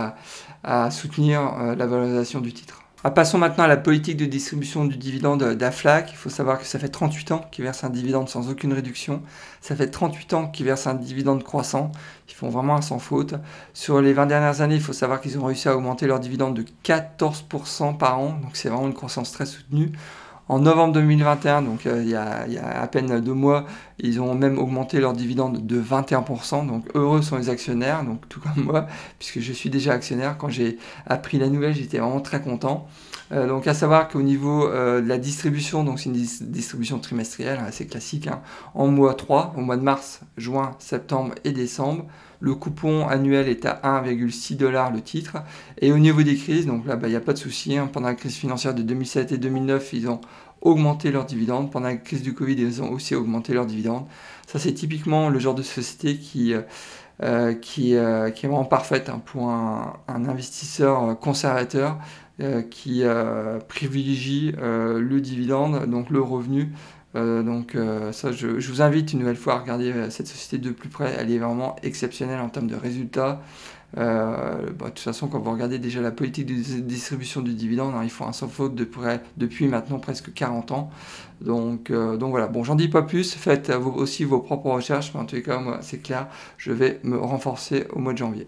à 0.63 0.91
soutenir 0.91 1.75
la 1.77 1.87
valorisation 1.87 2.41
du 2.41 2.53
titre. 2.53 2.82
Ah, 3.05 3.11
passons 3.11 3.37
maintenant 3.37 3.65
à 3.65 3.67
la 3.67 3.77
politique 3.77 4.17
de 4.17 4.27
distribution 4.27 4.85
du 4.85 4.97
dividende 4.97 5.55
d'Aflac. 5.55 6.13
Il 6.13 6.17
faut 6.17 6.31
savoir 6.31 6.61
que 6.61 6.65
ça 6.65 6.79
fait 6.79 6.89
38 6.89 7.33
ans 7.33 7.45
qu'ils 7.51 7.65
versent 7.65 7.83
un 7.83 7.91
dividende 7.91 8.29
sans 8.29 8.49
aucune 8.49 8.73
réduction. 8.73 9.23
Ça 9.61 9.75
fait 9.75 9.89
38 9.89 10.35
ans 10.35 10.47
qu'ils 10.47 10.67
versent 10.67 10.87
un 10.87 10.95
dividende 10.95 11.43
croissant. 11.43 11.91
Ils 12.29 12.35
font 12.35 12.49
vraiment 12.49 12.77
un 12.77 12.81
sans 12.81 13.01
faute. 13.01 13.35
Sur 13.75 14.01
les 14.01 14.13
20 14.13 14.27
dernières 14.27 14.61
années, 14.61 14.77
il 14.77 14.81
faut 14.81 14.93
savoir 14.93 15.21
qu'ils 15.21 15.37
ont 15.37 15.45
réussi 15.45 15.69
à 15.69 15.77
augmenter 15.77 16.07
leur 16.07 16.21
dividende 16.21 16.55
de 16.55 16.65
14% 16.85 17.97
par 17.97 18.21
an. 18.21 18.39
Donc 18.41 18.55
c'est 18.55 18.69
vraiment 18.69 18.87
une 18.87 18.95
croissance 18.95 19.33
très 19.33 19.47
soutenue. 19.47 19.91
En 20.49 20.59
novembre 20.59 20.95
2021, 20.95 21.63
donc 21.63 21.85
il, 21.87 22.09
y 22.09 22.15
a, 22.15 22.47
il, 22.47 22.55
y 22.55 22.59
a, 22.59 22.83
à 22.83 22.87
peine 22.89 23.21
deux 23.21 23.33
mois, 23.33 23.65
ils 23.99 24.21
ont 24.21 24.35
même 24.35 24.59
augmenté 24.59 25.01
leur 25.01 25.13
dividende 25.13 25.67
de 25.67 25.81
21%. 25.81 26.67
Donc 26.67 26.85
heureux 26.95 27.23
sont 27.23 27.37
les 27.37 27.49
actionnaires, 27.49 28.05
donc 28.05 28.29
tout 28.29 28.41
comme 28.41 28.65
moi, 28.65 28.87
puisque 29.19 29.41
je 29.41 29.53
suis 29.53 29.71
déjà 29.71 29.93
actionnaire. 29.93 30.37
Quand 30.39 30.49
j'ai 30.49 30.79
appris 31.07 31.39
la 31.39 31.49
nouvelle, 31.49 31.75
j'étais 31.75 31.99
vraiment 31.99 32.21
très 32.21 32.43
content. 32.43 32.89
Euh, 33.33 33.47
donc 33.49 33.67
à 33.67 33.75
savoir 33.75 34.09
qu'au 34.09 34.21
niveau 34.21 34.67
euh, 34.67 35.01
de 35.01 35.09
la 35.09 35.17
distribution, 35.17 35.85
donc 35.85 36.01
c'est 36.01 36.11
une 36.11 36.13
distribution 36.51 36.99
trimestrielle 36.99 37.61
assez 37.67 37.87
classique, 37.87 38.27
hein, 38.27 38.43
en 38.75 38.89
mois 38.89 39.15
3, 39.15 39.55
au 39.57 39.61
mois 39.61 39.77
de 39.77 39.83
mars, 39.83 40.21
juin, 40.37 40.73
septembre 40.79 41.35
et 41.45 41.53
décembre. 41.53 42.07
Le 42.43 42.55
coupon 42.55 43.07
annuel 43.07 43.49
est 43.49 43.65
à 43.65 43.81
1,6 43.85 44.57
dollars 44.57 44.93
le 44.93 45.01
titre. 45.01 45.39
Et 45.81 45.93
au 45.93 45.99
niveau 45.99 46.23
des 46.23 46.37
crises, 46.37 46.67
donc 46.67 46.87
là, 46.87 46.97
bah, 46.97 47.07
il 47.09 47.13
n'y 47.13 47.17
a 47.17 47.21
pas 47.21 47.33
de 47.33 47.39
souci. 47.39 47.79
Hein. 47.79 47.89
pendant 47.91 48.09
la 48.09 48.15
crise 48.15 48.35
financière 48.35 48.75
de 48.75 48.83
2007 48.83 49.33
et 49.33 49.39
2009, 49.39 49.93
ils 49.95 50.11
ont 50.11 50.21
augmenté 50.61 51.11
leurs 51.11 51.25
dividendes. 51.25 51.71
Pendant 51.71 51.87
la 51.87 51.97
crise 51.97 52.23
du 52.23 52.35
Covid, 52.35 52.55
ils 52.55 52.83
ont 52.83 52.91
aussi 52.91 53.15
augmenté 53.15 53.55
leurs 53.55 53.67
dividendes. 53.67 54.07
Ça, 54.47 54.59
c'est 54.59 54.73
typiquement 54.73 55.31
le 55.31 55.39
genre 55.39 55.55
de 55.55 55.63
société 55.63 56.17
qui, 56.17 56.53
euh, 57.23 57.55
qui, 57.55 57.95
est 57.95 58.33
vraiment 58.43 58.65
parfaite 58.65 59.09
hein, 59.09 59.23
pour 59.25 59.49
un, 59.49 59.95
investisseur 60.09 61.19
conservateur 61.21 61.99
euh, 62.41 62.63
qui 62.63 63.03
euh, 63.05 63.59
privilégie 63.69 64.55
euh, 64.59 64.99
le 64.99 65.21
dividende, 65.21 65.85
donc 65.87 66.09
le 66.09 66.21
revenu. 66.21 66.73
Donc 67.15 67.77
ça, 68.13 68.33
je, 68.33 68.47
vous 68.47 68.83
invite 68.83 69.13
une 69.13 69.21
nouvelle 69.21 69.37
fois 69.37 69.55
à 69.55 69.59
regarder 69.59 69.93
cette 70.11 70.27
société 70.27 70.59
de 70.59 70.71
plus 70.71 70.89
près. 70.89 71.15
Elle 71.19 71.31
est 71.31 71.39
vraiment 71.39 71.77
exceptionnelle 71.83 72.41
en 72.41 72.49
termes 72.49 72.69
de 72.69 72.77
résultats. 72.77 73.43
Bah, 73.95 74.59
de 74.59 74.89
toute 74.89 74.99
façon, 75.01 75.29
quand 75.29 75.39
vous 75.39 75.51
regardez 75.53 75.79
déjà 75.79 76.01
la 76.01 76.11
politique 76.11 76.47
de 76.47 76.55
distribution 76.81 77.43
du 77.43 77.53
dividende, 77.53 77.95
hein, 77.95 78.01
ils 78.03 78.11
font 78.11 78.27
un 78.27 78.33
sans 78.33 78.49
faute 78.49 78.75
depuis 78.75 79.69
maintenant 79.69 79.99
presque 79.99 80.33
40 80.33 80.73
ans. 80.73 80.91
Donc, 81.43 81.93
donc 81.93 82.31
voilà, 82.31 82.47
bon, 82.47 82.65
j'en 82.65 82.77
dis 82.77 82.89
pas 82.89 83.03
plus. 83.03 83.35
Faites 83.35 83.71
aussi 83.71 84.25
vos 84.25 84.41
propres 84.41 84.71
recherches, 84.71 85.13
mais 85.15 85.21
en 85.21 85.27
tout 85.27 85.41
cas, 85.43 85.59
moi, 85.59 85.79
c'est 85.83 85.99
clair, 85.99 86.29
je 86.57 86.73
vais 86.73 87.01
me 87.03 87.19
renforcer 87.19 87.87
au 87.93 87.99
mois 87.99 88.15
de 88.15 88.19
janvier 88.19 88.47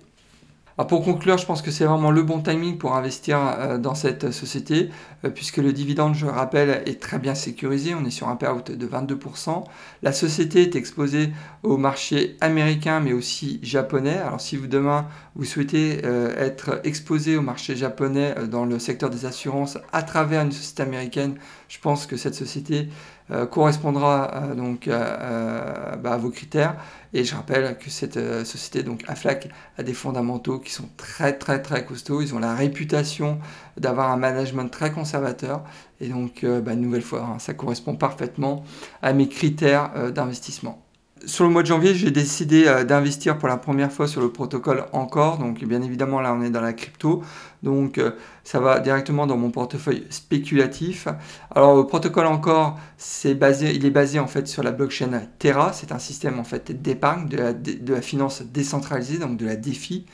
pour 0.83 1.05
conclure, 1.05 1.39
je 1.39 1.47
pense 1.47 1.63
que 1.63 1.71
c'est 1.71 1.85
vraiment 1.85 2.11
le 2.11 2.25
bon 2.25 2.41
timing 2.41 2.79
pour 2.79 2.97
investir 2.97 3.39
euh, 3.39 3.79
dans 3.79 3.95
cette 3.95 4.33
société, 4.33 4.91
euh, 5.25 5.31
puisque 5.31 5.59
le 5.59 5.73
dividende, 5.73 6.17
je 6.17 6.27
rappelle, 6.27 6.83
est 6.87 7.01
très 7.01 7.21
bien 7.21 7.37
sécurisé. 7.37 7.95
On 7.95 8.05
est 8.05 8.11
sur 8.11 8.29
un 8.29 8.35
payout 8.35 8.63
de 8.63 8.87
22%. 8.87 9.63
La 10.03 10.13
société 10.13 10.63
est 10.63 10.75
exposée 10.75 11.33
au 11.63 11.77
marché 11.77 12.37
américain, 12.41 12.99
mais 12.99 13.13
aussi 13.13 13.61
japonais. 13.63 14.19
Alors 14.19 14.41
si 14.41 14.57
vous 14.57 14.67
demain, 14.67 15.07
vous 15.37 15.45
souhaitez 15.45 16.01
euh, 16.05 16.35
être 16.37 16.81
exposé 16.83 17.37
au 17.37 17.43
marché 17.43 17.77
japonais 17.77 18.35
dans 18.51 18.65
le 18.65 18.81
secteur 18.81 19.11
des 19.11 19.27
assurances 19.27 19.79
à 19.93 20.03
travers 20.03 20.43
une 20.43 20.51
société 20.51 20.83
américaine, 20.83 21.37
je 21.69 21.79
pense 21.79 22.07
que 22.07 22.17
cette 22.17 22.35
société 22.35 22.89
euh, 23.31 23.47
correspondra 23.47 24.31
euh, 24.35 24.55
donc 24.55 24.87
euh, 24.87 25.97
bah, 25.97 26.13
à 26.13 26.17
vos 26.19 26.31
critères. 26.31 26.77
Et 27.15 27.25
je 27.25 27.35
rappelle 27.35 27.79
que 27.79 27.89
cette 27.89 28.19
société, 28.45 28.83
donc 28.83 29.03
Aflac, 29.07 29.49
a 29.79 29.83
des 29.83 29.95
fondamentaux 29.95 30.59
qui 30.59 30.73
sont 30.73 30.89
très 30.97 31.33
très 31.39 31.63
très 31.63 31.85
costauds. 31.87 32.21
Ils 32.21 32.35
ont 32.35 32.39
la 32.39 32.55
réputation 32.55 33.39
d'avoir 33.79 34.11
un 34.11 34.17
management 34.17 34.69
très 34.69 34.93
conservateur. 34.93 35.63
Et 36.01 36.09
donc, 36.09 36.45
bah, 36.45 36.73
une 36.73 36.81
nouvelle 36.81 37.03
fois, 37.03 37.23
hein, 37.23 37.39
ça 37.39 37.55
correspond 37.55 37.95
parfaitement 37.95 38.65
à 39.01 39.13
mes 39.13 39.29
critères 39.29 40.13
d'investissement 40.13 40.84
sur 41.27 41.45
le 41.45 41.51
mois 41.51 41.63
de 41.63 41.69
janvier, 41.69 41.95
j'ai 41.95 42.11
décidé 42.11 42.67
euh, 42.67 42.85
d'investir 42.85 43.39
pour 43.39 43.49
la 43.49 43.57
première 43.57 43.93
fois 43.93 44.07
sur 44.07 44.21
le 44.21 44.31
protocole 44.31 44.85
Encore. 44.93 45.39
Donc, 45.39 45.65
bien 45.65 45.81
évidemment, 45.83 46.21
là, 46.21 46.35
on 46.35 46.43
est 46.43 46.51
dans 46.51 46.61
la 46.61 46.73
crypto. 46.73 47.23
Donc, 47.63 47.99
euh, 47.99 48.11
ça 48.43 48.61
va 48.61 48.81
directement 48.81 49.27
dans 49.27 49.37
mon 49.37 49.51
portefeuille 49.51 50.07
spéculatif. 50.11 51.09
Alors, 51.55 51.77
le 51.77 51.87
protocole 51.87 52.27
Encore, 52.27 52.79
c'est 52.99 53.35
basé, 53.35 53.75
il 53.75 53.87
est 53.87 53.91
basé 53.91 54.19
en 54.19 54.27
fait 54.27 54.47
sur 54.47 54.63
la 54.63 54.73
blockchain 54.73 55.23
Terra. 55.39 55.73
C'est 55.73 55.93
un 55.93 55.99
système 55.99 56.39
en 56.39 56.45
fait 56.45 56.83
d'épargne, 56.83 57.29
de 57.29 57.93
la, 57.93 58.03
finance 58.03 58.43
décentralisée, 58.43 59.19
donc 59.19 59.37
de 59.37 59.47
la 59.47 59.57
DeFi 59.57 60.07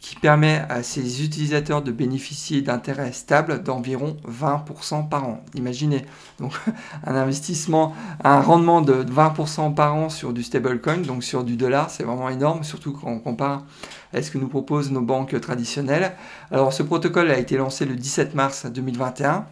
qui 0.00 0.16
permet 0.16 0.64
à 0.68 0.82
ses 0.82 1.24
utilisateurs 1.24 1.82
de 1.82 1.90
bénéficier 1.90 2.62
d'intérêts 2.62 3.12
stables 3.12 3.62
d'environ 3.62 4.16
20% 4.28 5.08
par 5.08 5.26
an. 5.26 5.44
Imaginez, 5.54 6.04
donc 6.38 6.52
un 7.04 7.14
investissement, 7.14 7.94
un 8.22 8.40
rendement 8.40 8.82
de 8.82 9.04
20% 9.04 9.74
par 9.74 9.94
an 9.94 10.08
sur 10.08 10.32
du 10.32 10.42
stablecoin, 10.42 10.98
donc 10.98 11.24
sur 11.24 11.44
du 11.44 11.56
dollar, 11.56 11.90
c'est 11.90 12.04
vraiment 12.04 12.28
énorme, 12.28 12.62
surtout 12.62 12.92
quand 12.92 13.08
on 13.08 13.18
compare 13.18 13.64
à 14.12 14.22
ce 14.22 14.30
que 14.30 14.38
nous 14.38 14.48
proposent 14.48 14.90
nos 14.90 15.00
banques 15.00 15.38
traditionnelles. 15.40 16.14
Alors 16.50 16.72
ce 16.72 16.82
protocole 16.82 17.30
a 17.30 17.38
été 17.38 17.56
lancé 17.56 17.84
le 17.84 17.96
17 17.96 18.34
mars 18.34 18.66
2021 18.66 19.46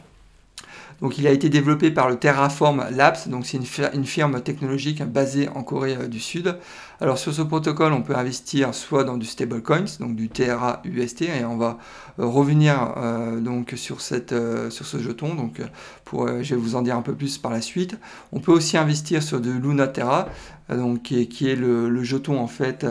donc 1.05 1.19
il 1.19 1.27
a 1.27 1.33
été 1.33 1.51
développé 1.51 1.91
par 1.91 2.09
le 2.09 2.17
Terraform 2.17 2.87
Labs, 2.91 3.29
donc 3.29 3.45
c'est 3.45 3.59
une, 3.59 4.07
firme 4.07 4.41
technologique 4.41 5.03
basée 5.03 5.51
en 5.51 5.63
Corée 5.63 5.99
euh, 6.01 6.09
du 6.09 6.19
Sud. 6.19 6.57
Alors 6.99 7.19
sur 7.19 7.35
ce 7.35 7.43
protocole, 7.43 7.93
on 7.93 8.01
peut 8.01 8.17
investir 8.17 8.73
soit 8.75 9.05
dans 9.05 9.19
du 9.19 9.27
stablecoins, 9.27 9.99
donc 10.01 10.17
du 10.17 10.31
TRA 10.31 10.81
UST, 10.85 11.21
et 11.21 11.45
on 11.45 11.59
va 11.59 11.77
euh, 12.19 12.25
revenir 12.25 12.95
euh, 12.97 13.39
donc 13.39 13.75
sur, 13.77 14.01
ce 14.01 14.99
jeton. 14.99 15.35
Donc 15.35 15.61
pour, 16.07 16.27
je 16.27 16.55
vais 16.55 16.61
vous 16.61 16.75
en 16.75 16.81
dire 16.81 16.97
un 16.97 17.03
peu 17.03 17.15
plus 17.15 17.37
par 17.37 17.53
la 17.53 17.61
suite. 17.61 17.99
On 18.33 18.41
peut 18.41 18.53
aussi 18.53 18.79
investir 18.79 19.23
sur 19.23 19.43
de 19.43 19.51
Luna 19.51 19.89
Terra, 19.89 20.31
donc 20.71 21.03
qui 21.03 21.51
est, 21.51 21.55
le, 21.55 22.03
jeton 22.03 22.41
en 22.41 22.47
fait 22.47 22.87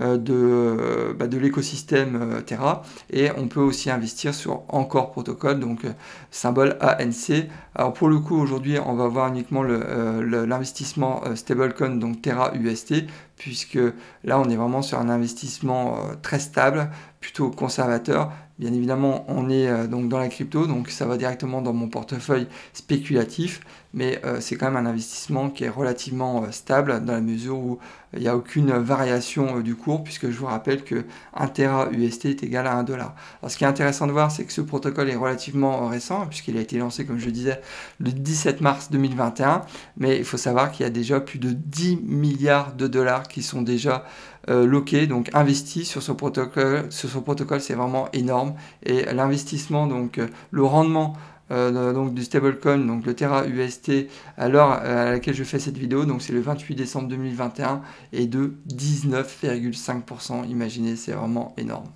de, 0.00 0.34
euh, 0.34 1.14
bah, 1.14 1.26
de 1.26 1.38
l'écosystème 1.38 2.18
euh, 2.20 2.40
Terra 2.40 2.82
et 3.12 3.30
on 3.36 3.48
peut 3.48 3.60
aussi 3.60 3.90
investir 3.90 4.34
sur 4.34 4.62
Encore 4.68 5.10
Protocol, 5.10 5.60
donc 5.60 5.86
symbole 6.30 6.76
ANC. 6.80 7.48
Alors 7.74 7.92
pour 7.92 8.08
le 8.08 8.18
coup 8.18 8.36
aujourd'hui 8.36 8.78
on 8.84 8.94
va 8.94 9.08
voir 9.08 9.28
uniquement 9.28 9.62
l'investissement 9.62 11.22
stablecoin, 11.34 11.96
donc 11.96 12.22
Terra 12.22 12.52
UST, 12.54 13.04
puisque 13.36 13.78
là 14.24 14.38
on 14.38 14.48
est 14.48 14.56
vraiment 14.56 14.82
sur 14.82 14.98
un 14.98 15.08
investissement 15.08 15.98
très 16.22 16.38
stable, 16.38 16.90
plutôt 17.20 17.50
conservateur. 17.50 18.32
Bien 18.58 18.72
évidemment, 18.74 19.24
on 19.28 19.48
est 19.48 19.88
donc 19.88 20.08
dans 20.08 20.18
la 20.18 20.28
crypto, 20.28 20.66
donc 20.66 20.90
ça 20.90 21.06
va 21.06 21.16
directement 21.16 21.62
dans 21.62 21.72
mon 21.72 21.88
portefeuille 21.88 22.46
spéculatif, 22.74 23.62
mais 23.94 24.20
c'est 24.40 24.56
quand 24.56 24.70
même 24.70 24.86
un 24.86 24.88
investissement 24.88 25.50
qui 25.50 25.64
est 25.64 25.68
relativement 25.68 26.50
stable 26.52 27.04
dans 27.04 27.12
la 27.12 27.20
mesure 27.20 27.58
où 27.58 27.78
il 28.14 28.22
n'y 28.22 28.28
a 28.28 28.36
aucune 28.36 28.72
variation 28.72 29.58
euh, 29.58 29.62
du 29.62 29.76
cours 29.76 30.02
puisque 30.02 30.30
je 30.30 30.36
vous 30.36 30.46
rappelle 30.46 30.82
que 30.82 31.04
1 31.34 31.46
Tera 31.48 31.88
UST 31.92 32.26
est 32.26 32.42
égal 32.42 32.66
à 32.66 32.74
1 32.74 32.82
dollar. 32.82 33.14
Alors 33.40 33.50
ce 33.50 33.56
qui 33.56 33.64
est 33.64 33.68
intéressant 33.68 34.06
de 34.06 34.12
voir, 34.12 34.30
c'est 34.30 34.44
que 34.44 34.52
ce 34.52 34.60
protocole 34.60 35.08
est 35.10 35.16
relativement 35.16 35.86
récent 35.86 36.26
puisqu'il 36.26 36.56
a 36.56 36.60
été 36.60 36.78
lancé, 36.78 37.04
comme 37.04 37.18
je 37.18 37.30
disais, 37.30 37.60
le 37.98 38.10
17 38.10 38.60
mars 38.60 38.90
2021, 38.90 39.62
mais 39.96 40.18
il 40.18 40.24
faut 40.24 40.36
savoir 40.36 40.72
qu'il 40.72 40.84
y 40.84 40.86
a 40.86 40.90
déjà 40.90 41.20
plus 41.20 41.38
de 41.38 41.50
10 41.52 42.00
milliards 42.04 42.72
de 42.72 42.88
dollars 42.88 43.28
qui 43.28 43.42
sont 43.42 43.62
déjà 43.62 44.04
euh, 44.48 44.66
loqués, 44.66 45.06
donc 45.06 45.30
investis 45.34 45.88
sur 45.88 46.02
ce 46.02 46.12
protocole. 46.12 46.86
Sur 46.90 47.08
ce 47.10 47.18
protocole, 47.18 47.60
c'est 47.60 47.74
vraiment 47.74 48.08
énorme 48.12 48.54
et 48.84 49.04
l'investissement, 49.12 49.86
donc 49.86 50.18
euh, 50.18 50.26
le 50.50 50.64
rendement 50.64 51.14
euh, 51.50 51.92
donc 51.92 52.14
du 52.14 52.22
stablecoin, 52.22 52.78
donc 52.78 53.06
le 53.06 53.14
Terra 53.14 53.46
UST, 53.46 54.08
à 54.36 54.48
l'heure 54.48 54.70
à 54.70 55.12
laquelle 55.12 55.34
je 55.34 55.44
fais 55.44 55.58
cette 55.58 55.78
vidéo, 55.78 56.04
donc 56.04 56.22
c'est 56.22 56.32
le 56.32 56.40
28 56.40 56.74
décembre 56.74 57.08
2021, 57.08 57.82
et 58.12 58.26
de 58.26 58.54
19,5%. 58.68 60.48
Imaginez, 60.48 60.96
c'est 60.96 61.12
vraiment 61.12 61.54
énorme. 61.56 61.88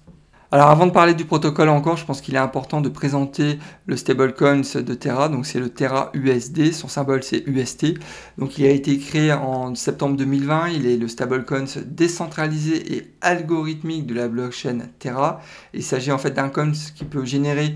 Alors 0.54 0.70
avant 0.70 0.86
de 0.86 0.92
parler 0.92 1.14
du 1.14 1.24
protocole 1.24 1.68
encore, 1.68 1.96
je 1.96 2.04
pense 2.04 2.20
qu'il 2.20 2.36
est 2.36 2.38
important 2.38 2.80
de 2.80 2.88
présenter 2.88 3.58
le 3.86 3.96
stablecoin 3.96 4.60
de 4.60 4.94
Terra, 4.94 5.28
donc 5.28 5.46
c'est 5.46 5.58
le 5.58 5.68
Terra 5.68 6.12
USD, 6.14 6.72
son 6.72 6.86
symbole 6.86 7.24
c'est 7.24 7.42
UST. 7.48 7.94
Donc 8.38 8.56
il 8.56 8.64
a 8.66 8.70
été 8.70 8.96
créé 8.98 9.32
en 9.32 9.74
septembre 9.74 10.16
2020, 10.16 10.68
il 10.68 10.86
est 10.86 10.96
le 10.96 11.08
stablecoin 11.08 11.64
décentralisé 11.86 12.94
et 12.94 13.14
algorithmique 13.20 14.06
de 14.06 14.14
la 14.14 14.28
blockchain 14.28 14.78
Terra. 15.00 15.40
Il 15.72 15.82
s'agit 15.82 16.12
en 16.12 16.18
fait 16.18 16.30
d'un 16.30 16.50
coin 16.50 16.70
qui 16.70 17.04
peut 17.04 17.24
générer 17.24 17.74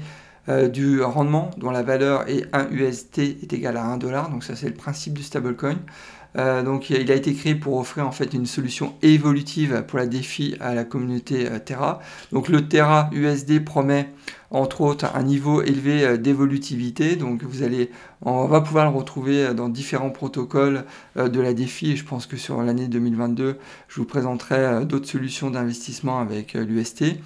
euh, 0.49 0.69
du 0.69 1.03
rendement 1.03 1.51
dont 1.59 1.71
la 1.71 1.83
valeur 1.83 2.27
est 2.27 2.47
1 2.55 2.71
UST 2.71 3.19
est 3.19 3.53
égal 3.53 3.77
à 3.77 3.85
1 3.85 3.99
dollar. 3.99 4.31
Donc 4.31 4.45
ça 4.45 4.57
c'est 4.57 4.69
le 4.69 4.75
principe 4.75 5.13
du 5.13 5.23
stablecoin. 5.23 5.77
Euh, 6.37 6.63
donc 6.63 6.89
il 6.89 7.11
a 7.11 7.15
été 7.15 7.35
créé 7.35 7.55
pour 7.55 7.77
offrir 7.77 8.07
en 8.07 8.13
fait 8.13 8.33
une 8.33 8.47
solution 8.47 8.95
évolutive 9.03 9.85
pour 9.87 9.99
la 9.99 10.07
défi 10.07 10.57
à 10.61 10.75
la 10.75 10.85
communauté 10.85 11.51
euh, 11.51 11.59
Terra. 11.59 12.01
Donc 12.33 12.49
le 12.49 12.67
Terra 12.67 13.11
USD 13.13 13.63
promet 13.63 14.09
entre 14.51 14.81
autres 14.81 15.07
un 15.15 15.23
niveau 15.23 15.61
élevé 15.63 16.17
d'évolutivité. 16.17 17.17
Donc 17.17 17.43
vous 17.43 17.63
allez, 17.63 17.91
on 18.23 18.47
va 18.47 18.63
pouvoir 18.63 18.91
le 18.91 18.97
retrouver 18.97 19.53
dans 19.53 19.69
différents 19.69 20.09
protocoles 20.09 20.85
de 21.17 21.41
la 21.41 21.53
défi. 21.53 21.93
Et 21.93 21.97
je 21.97 22.05
pense 22.07 22.27
que 22.27 22.39
sur 22.39 22.63
l'année 22.63 22.89
2022, 22.89 23.59
je 23.89 24.01
vous 24.01 24.07
présenterai 24.07 24.87
d'autres 24.87 25.09
solutions 25.09 25.51
d'investissement 25.51 26.21
avec 26.21 26.55
l'UST. 26.55 27.19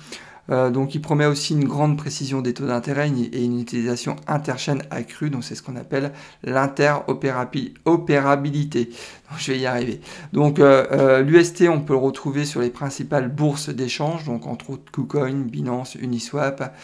Euh, 0.50 0.70
donc 0.70 0.94
il 0.94 1.00
promet 1.00 1.26
aussi 1.26 1.54
une 1.54 1.64
grande 1.64 1.96
précision 1.96 2.42
des 2.42 2.54
taux 2.54 2.66
d'intérêt 2.66 3.11
et 3.32 3.44
une 3.44 3.61
utilisation 3.61 4.16
interchaîne 4.26 4.82
accrue, 4.90 5.30
donc 5.30 5.44
c'est 5.44 5.54
ce 5.54 5.62
qu'on 5.62 5.76
appelle 5.76 6.11
l'interopérabilité. 6.42 8.90
Je 9.38 9.52
vais 9.52 9.61
y 9.61 9.66
arriver. 9.66 10.00
Donc 10.32 10.58
euh, 10.58 10.84
euh, 10.92 11.22
l'UST, 11.22 11.68
on 11.68 11.80
peut 11.80 11.94
le 11.94 11.99
retrouver 11.99 12.44
sur 12.44 12.61
les 12.61 12.70
principales 12.70 13.28
bourses 13.28 13.70
d'échange, 13.70 14.25
donc 14.25 14.46
entre 14.46 14.70
autres 14.70 14.90
KuCoin, 14.92 15.32
Binance, 15.32 15.94
Uniswap. 15.94 16.75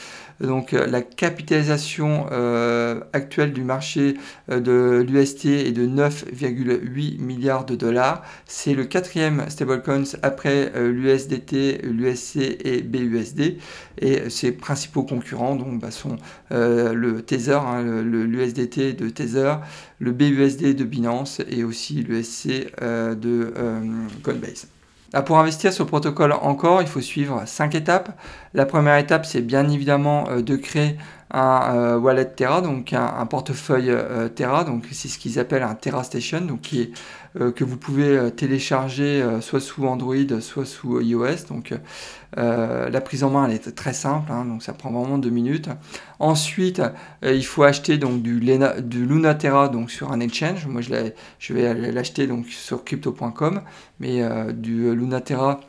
Donc 0.41 0.71
la 0.71 1.03
capitalisation 1.03 2.27
actuelle 3.13 3.53
du 3.53 3.65
marché 3.65 4.15
de 4.49 5.05
l'UST 5.05 5.47
est 5.47 5.73
de 5.73 5.85
9,8 5.85 7.21
milliards 7.21 7.65
de 7.65 7.75
dollars. 7.75 8.23
C'est 8.47 8.75
le 8.75 8.85
quatrième 8.85 9.51
stablecoin 9.51 10.05
après 10.23 10.71
l'USDT, 10.77 11.81
l'USC 11.83 12.37
et 12.37 12.83
BUSD 12.83 13.48
et 14.01 14.31
ses 14.31 14.53
principaux 14.53 15.03
concurrents 15.03 15.57
donc, 15.57 15.81
bah, 15.81 15.91
sont 15.91 16.17
euh, 16.53 16.93
le 16.93 17.23
Tether, 17.23 17.59
hein, 17.61 18.03
l'USDT 18.03 18.93
de 18.93 19.09
Tether, 19.09 19.55
le 19.99 20.13
BUSD 20.13 20.75
de 20.75 20.85
Binance 20.85 21.41
et 21.49 21.65
aussi 21.65 22.03
l'USC 22.03 22.73
euh, 22.83 23.15
de 23.15 23.53
euh, 23.57 23.81
Coinbase. 24.23 24.69
Ah, 25.15 25.23
pour 25.23 25.39
investir 25.39 25.73
sur 25.73 25.85
le 25.85 25.89
protocole 25.89 26.33
encore, 26.33 26.83
il 26.83 26.89
faut 26.89 27.01
suivre 27.01 27.43
cinq 27.47 27.75
étapes. 27.75 28.21
La 28.53 28.67
première 28.67 28.99
étape, 28.99 29.25
c'est 29.25 29.41
bien 29.41 29.67
évidemment 29.71 30.29
de 30.41 30.57
créer 30.57 30.99
un 31.31 31.97
wallet 31.97 32.25
Terra, 32.25 32.61
donc 32.61 32.93
un, 32.93 33.27
portefeuille 33.27 33.95
Terra, 34.35 34.65
donc 34.65 34.85
c'est 34.93 35.09
ce 35.09 35.19
qu'ils 35.19 35.39
appellent 35.39 35.63
un 35.63 35.75
Terra 35.75 36.05
Station, 36.05 36.41
donc 36.41 36.63
qui 36.63 36.81
est 36.83 36.93
euh, 37.41 37.53
que 37.53 37.63
vous 37.63 37.77
pouvez 37.77 38.17
euh, 38.17 38.31
télécharger 38.31 39.23
euh, 39.23 39.41
soit 39.41 39.61
sous 39.61 39.87
Android, 39.87 40.41
soit 40.41 40.65
sous 40.65 41.01
iOS. 41.01 41.47
Donc 41.49 41.75
la 42.37 43.01
prise 43.01 43.25
en 43.25 43.31
main 43.31 43.47
elle 43.47 43.55
est 43.55 43.75
très 43.75 43.93
simple, 43.93 44.31
hein, 44.31 44.45
donc 44.45 44.63
ça 44.63 44.73
prend 44.73 44.91
vraiment 44.91 45.19
deux 45.19 45.31
minutes. 45.31 45.69
Ensuite, 46.19 46.83
il 47.23 47.45
faut 47.45 47.63
acheter 47.63 47.97
donc 47.97 48.23
du, 48.23 48.39
Lunaterra 48.39 49.69
donc 49.69 49.91
sur 49.91 50.13
un 50.13 50.21
exchange. 50.21 50.67
Moi 50.67 50.83
je, 50.83 51.53
vais 51.55 51.75
l'acheter 51.93 52.29
sur 52.51 52.85
crypto.com, 52.85 53.63
mais 53.99 54.23
du 54.53 54.95
Lunaterra 54.95 55.61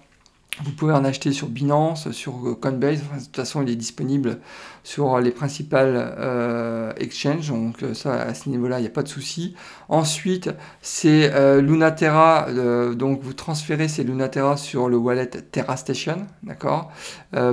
vous 0.63 0.71
pouvez 0.71 0.93
en 0.93 1.05
acheter 1.05 1.31
sur 1.31 1.47
Binance, 1.47 2.11
sur 2.11 2.57
Coinbase. 2.59 3.01
de 3.01 3.23
toute 3.25 3.35
façon, 3.35 3.61
il 3.61 3.69
est 3.69 3.75
disponible 3.75 4.39
sur 4.83 5.19
les 5.19 5.31
principales 5.31 5.93
euh, 5.95 6.93
exchanges. 6.97 7.49
Donc 7.49 7.83
euh, 7.83 7.93
ça, 7.93 8.13
à 8.21 8.33
ce 8.33 8.49
niveau-là, 8.49 8.79
il 8.79 8.81
n'y 8.81 8.87
a 8.87 8.91
pas 8.91 9.03
de 9.03 9.07
souci. 9.07 9.55
Ensuite, 9.87 10.49
c'est 10.81 11.31
euh, 11.33 11.61
Lunaterra. 11.61 12.47
donc 12.95 13.21
vous 13.21 13.33
transférez 13.33 13.87
ces 13.87 14.03
Lunaterra 14.03 14.57
sur 14.57 14.89
le 14.89 14.97
wallet 14.97 15.27
TerraStation, 15.27 16.25
d'accord, 16.43 16.91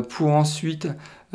pour 0.08 0.30
ensuite 0.30 0.88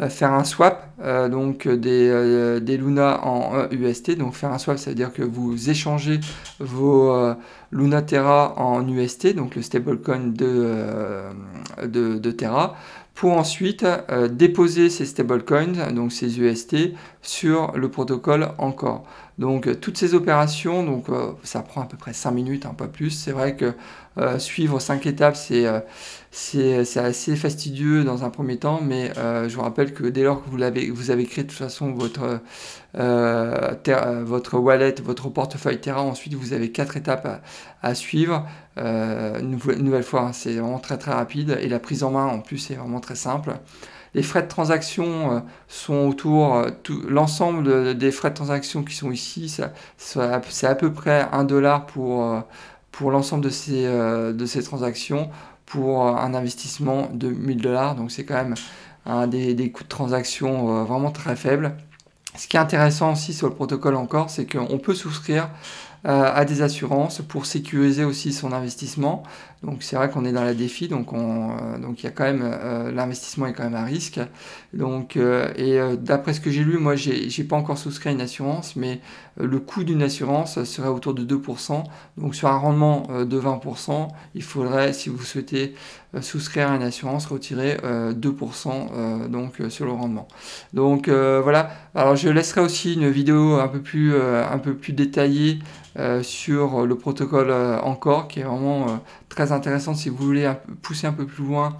faire 0.09 0.33
un 0.33 0.43
swap 0.43 0.87
donc 1.29 1.67
des, 1.67 2.59
des 2.61 2.77
Luna 2.77 3.25
en 3.25 3.69
UST. 3.71 4.17
Donc 4.17 4.33
faire 4.33 4.51
un 4.51 4.57
swap, 4.57 4.77
ça 4.77 4.91
veut 4.91 4.95
dire 4.95 5.13
que 5.13 5.23
vous 5.23 5.69
échangez 5.69 6.19
vos 6.59 7.33
Lunaterra 7.71 8.53
en 8.57 8.87
UST, 8.87 9.35
donc 9.35 9.55
le 9.55 9.61
stablecoin 9.61 10.27
de, 10.33 11.23
de, 11.85 12.31
Terra 12.31 12.75
pour 13.13 13.33
ensuite 13.33 13.83
euh, 13.83 14.27
déposer 14.27 14.89
ces 14.89 15.05
stablecoins, 15.05 15.91
donc 15.93 16.11
ces 16.11 16.39
UST, 16.39 16.75
sur 17.21 17.71
le 17.73 17.89
protocole 17.89 18.49
encore. 18.57 19.05
Donc 19.37 19.67
euh, 19.67 19.75
toutes 19.75 19.97
ces 19.97 20.13
opérations, 20.13 20.83
donc 20.83 21.09
euh, 21.09 21.31
ça 21.43 21.61
prend 21.61 21.81
à 21.81 21.85
peu 21.85 21.97
près 21.97 22.13
5 22.13 22.31
minutes, 22.31 22.65
un 22.65 22.73
peu 22.73 22.87
plus. 22.87 23.11
C'est 23.11 23.31
vrai 23.31 23.55
que 23.55 23.73
suivre 24.39 24.79
5 24.79 25.05
étapes, 25.05 25.37
c'est 25.37 25.65
c'est 26.31 26.97
assez 26.97 27.35
fastidieux 27.35 28.03
dans 28.03 28.23
un 28.23 28.29
premier 28.29 28.57
temps, 28.57 28.79
mais 28.81 29.11
je 29.15 29.53
vous 29.53 29.61
rappelle 29.61 29.93
que 29.93 30.05
dès 30.05 30.23
lors 30.23 30.43
que 30.43 30.49
vous, 30.49 30.61
avez, 30.61 30.89
vous 30.89 31.11
avez 31.11 31.25
créé 31.25 31.43
de 31.43 31.49
toute 31.49 31.57
façon 31.57 31.91
votre, 31.91 32.39
votre 32.93 34.57
wallet, 34.57 34.95
votre 35.03 35.29
portefeuille 35.29 35.81
Terra, 35.81 36.01
ensuite 36.01 36.33
vous 36.35 36.53
avez 36.53 36.71
4 36.71 36.97
étapes 36.97 37.43
à, 37.81 37.95
suivre. 37.95 38.47
une, 38.77 39.59
nouvelle 39.79 40.03
fois, 40.03 40.21
hein, 40.21 40.33
c'est 40.33 40.53
vraiment 40.53 40.79
très 40.79 40.97
très 40.97 41.11
rapide 41.11 41.57
et 41.61 41.67
la 41.67 41.79
prise 41.79 42.03
en 42.03 42.11
main 42.11 42.25
en 42.25 42.39
plus 42.39 42.57
c'est 42.59 42.75
vraiment 42.75 43.01
très 43.01 43.15
simple. 43.15 43.53
Les 44.13 44.23
frais 44.23 44.43
de 44.43 44.47
transaction 44.47 45.31
euh, 45.31 45.39
sont 45.67 46.07
autour, 46.07 46.55
euh, 46.55 46.69
l'ensemble 47.07 47.97
des 47.97 48.11
frais 48.11 48.29
de 48.29 48.35
transaction 48.35 48.83
qui 48.83 48.93
sont 48.93 49.11
ici, 49.11 49.55
c'est 49.97 50.65
à 50.65 50.75
peu 50.75 50.91
près 50.91 51.27
1 51.31 51.45
dollar 51.45 51.85
pour, 51.85 52.25
euh, 52.25 52.41
pour 52.91 53.11
l'ensemble 53.11 53.43
de 53.43 53.49
ces, 53.49 53.85
de 53.85 54.45
ces 54.45 54.63
transactions 54.63 55.29
pour 55.71 56.05
un 56.05 56.33
investissement 56.33 57.09
de 57.13 57.29
1000 57.29 57.61
dollars. 57.61 57.95
Donc 57.95 58.11
c'est 58.11 58.25
quand 58.25 58.35
même 58.35 58.55
des, 59.29 59.71
coûts 59.71 59.83
de 59.83 59.89
transaction 59.89 60.83
vraiment 60.83 61.11
très 61.11 61.35
faibles. 61.37 61.77
Ce 62.35 62.47
qui 62.47 62.57
est 62.57 62.59
intéressant 62.59 63.13
aussi 63.13 63.33
sur 63.33 63.47
le 63.47 63.55
protocole 63.55 63.95
encore, 63.95 64.29
c'est 64.29 64.45
qu'on 64.45 64.77
peut 64.77 64.93
souscrire 64.93 65.49
à 66.03 66.45
des 66.45 66.61
assurances 66.61 67.21
pour 67.21 67.45
sécuriser 67.45 68.03
aussi 68.03 68.33
son 68.33 68.53
investissement. 68.53 69.23
Donc 69.63 69.83
c'est 69.83 69.95
vrai 69.95 70.09
qu'on 70.09 70.25
est 70.25 70.31
dans 70.31 70.43
la 70.43 70.55
défi, 70.55 70.87
donc 70.87 71.13
on, 71.13 71.51
euh, 71.51 71.77
donc 71.77 72.01
il 72.01 72.05
y 72.05 72.07
a 72.07 72.11
quand 72.11 72.23
même 72.23 72.41
euh, 72.43 72.91
l'investissement 72.91 73.45
est 73.45 73.53
quand 73.53 73.63
même 73.63 73.75
à 73.75 73.83
risque. 73.83 74.19
Donc 74.73 75.17
euh, 75.17 75.53
et 75.55 75.97
d'après 75.97 76.33
ce 76.33 76.41
que 76.41 76.49
j'ai 76.49 76.63
lu, 76.63 76.79
moi 76.79 76.95
j'ai, 76.95 77.29
j'ai 77.29 77.43
pas 77.43 77.57
encore 77.57 77.77
souscrit 77.77 78.09
à 78.09 78.11
une 78.11 78.21
assurance, 78.21 78.75
mais 78.75 79.01
le 79.39 79.59
coût 79.59 79.83
d'une 79.83 80.01
assurance 80.01 80.63
serait 80.63 80.87
autour 80.87 81.13
de 81.13 81.23
2%. 81.23 81.83
Donc 82.17 82.33
sur 82.33 82.47
un 82.47 82.57
rendement 82.57 83.07
de 83.23 83.39
20%, 83.39 84.07
il 84.33 84.43
faudrait, 84.43 84.93
si 84.93 85.09
vous 85.09 85.21
souhaitez 85.21 85.75
souscrire 86.19 86.71
à 86.71 86.75
une 86.75 86.83
assurance, 86.83 87.27
retirer 87.27 87.77
2% 87.77 89.27
donc 89.29 89.53
sur 89.69 89.85
le 89.85 89.91
rendement. 89.91 90.27
Donc 90.73 91.07
voilà. 91.07 91.69
Alors 91.95 92.15
je 92.15 92.29
laisserai 92.29 92.61
aussi 92.61 92.95
une 92.95 93.09
vidéo 93.09 93.59
un 93.59 93.67
peu 93.67 93.81
plus 93.81 94.13
un 94.15 94.57
peu 94.57 94.73
plus 94.73 94.93
détaillée 94.93 95.59
sur 96.21 96.85
le 96.85 96.95
protocole 96.95 97.51
encore, 97.83 98.27
qui 98.27 98.39
est 98.39 98.43
vraiment 98.43 99.01
très 99.29 99.51
intéressant 99.51 99.93
si 99.93 100.09
vous 100.09 100.17
voulez 100.17 100.51
pousser 100.81 101.07
un 101.07 101.13
peu 101.13 101.25
plus 101.25 101.45
loin 101.45 101.77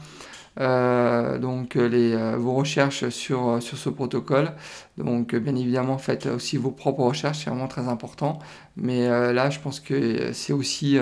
euh, 0.60 1.38
donc 1.38 1.76
les, 1.76 2.14
euh, 2.14 2.36
vos 2.38 2.54
recherches 2.54 3.08
sur, 3.10 3.62
sur 3.62 3.78
ce 3.78 3.90
protocole. 3.90 4.52
Donc 4.98 5.36
bien 5.36 5.56
évidemment 5.56 5.98
faites 5.98 6.26
aussi 6.26 6.58
vos 6.58 6.72
propres 6.72 7.04
recherches, 7.04 7.44
c'est 7.44 7.50
vraiment 7.50 7.68
très 7.68 7.88
important. 7.88 8.40
Mais 8.76 9.08
euh, 9.08 9.34
là 9.34 9.50
je 9.50 9.60
pense 9.60 9.80
que 9.80 10.34
c'est 10.34 10.54
aussi 10.54 10.98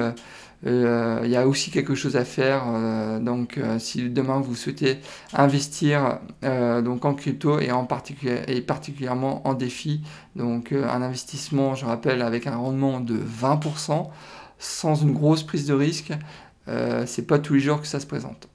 il 0.65 1.29
y 1.29 1.37
a 1.37 1.47
aussi 1.47 1.71
quelque 1.71 1.95
chose 1.95 2.17
à 2.17 2.25
faire. 2.25 2.65
donc 3.21 3.59
si 3.77 4.09
demain 4.09 4.41
vous 4.41 4.55
souhaitez 4.55 4.97
investir 5.33 6.19
donc 6.41 7.05
en 7.05 7.13
crypto 7.13 7.59
et 7.59 7.71
en 7.71 7.85
particulièrement 7.85 9.47
en 9.47 9.53
défi, 9.53 10.01
donc 10.35 10.73
un 10.73 11.01
investissement, 11.01 11.75
je 11.75 11.85
rappelle, 11.85 12.21
avec 12.21 12.45
un 12.45 12.57
rendement 12.57 12.99
de 12.99 13.17
20% 13.17 14.09
sans 14.59 14.95
une 14.95 15.13
grosse 15.13 15.43
prise 15.43 15.65
de 15.65 15.73
risque, 15.73 16.11
euh, 16.67 17.03
c'est 17.07 17.25
pas 17.25 17.39
tous 17.39 17.55
les 17.55 17.59
jours 17.61 17.81
que 17.81 17.87
ça 17.87 17.99
se 17.99 18.05
présente. 18.05 18.47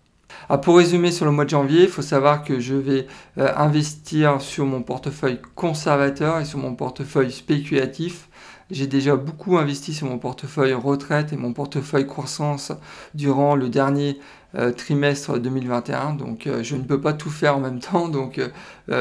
Ah, 0.48 0.58
pour 0.58 0.76
résumer 0.76 1.10
sur 1.10 1.24
le 1.24 1.32
mois 1.32 1.44
de 1.44 1.50
janvier, 1.50 1.84
il 1.84 1.88
faut 1.88 2.02
savoir 2.02 2.44
que 2.44 2.60
je 2.60 2.74
vais 2.74 3.06
euh, 3.38 3.50
investir 3.56 4.40
sur 4.42 4.66
mon 4.66 4.82
portefeuille 4.82 5.40
conservateur 5.54 6.38
et 6.40 6.44
sur 6.44 6.58
mon 6.58 6.74
portefeuille 6.74 7.32
spéculatif. 7.32 8.28
J'ai 8.74 8.88
déjà 8.88 9.14
beaucoup 9.14 9.56
investi 9.56 9.94
sur 9.94 10.08
mon 10.08 10.18
portefeuille 10.18 10.72
retraite 10.72 11.32
et 11.32 11.37
mon 11.37 11.52
portefeuille 11.52 12.08
croissance 12.08 12.72
durant 13.14 13.54
le 13.54 13.68
dernier 13.68 14.18
euh, 14.56 14.72
trimestre 14.72 15.38
2021. 15.38 16.14
Donc 16.14 16.48
je 16.62 16.74
ne 16.74 16.82
peux 16.82 17.00
pas 17.00 17.12
tout 17.12 17.30
faire 17.30 17.56
en 17.56 17.60
même 17.60 17.78
temps. 17.78 18.08
Donc 18.08 18.40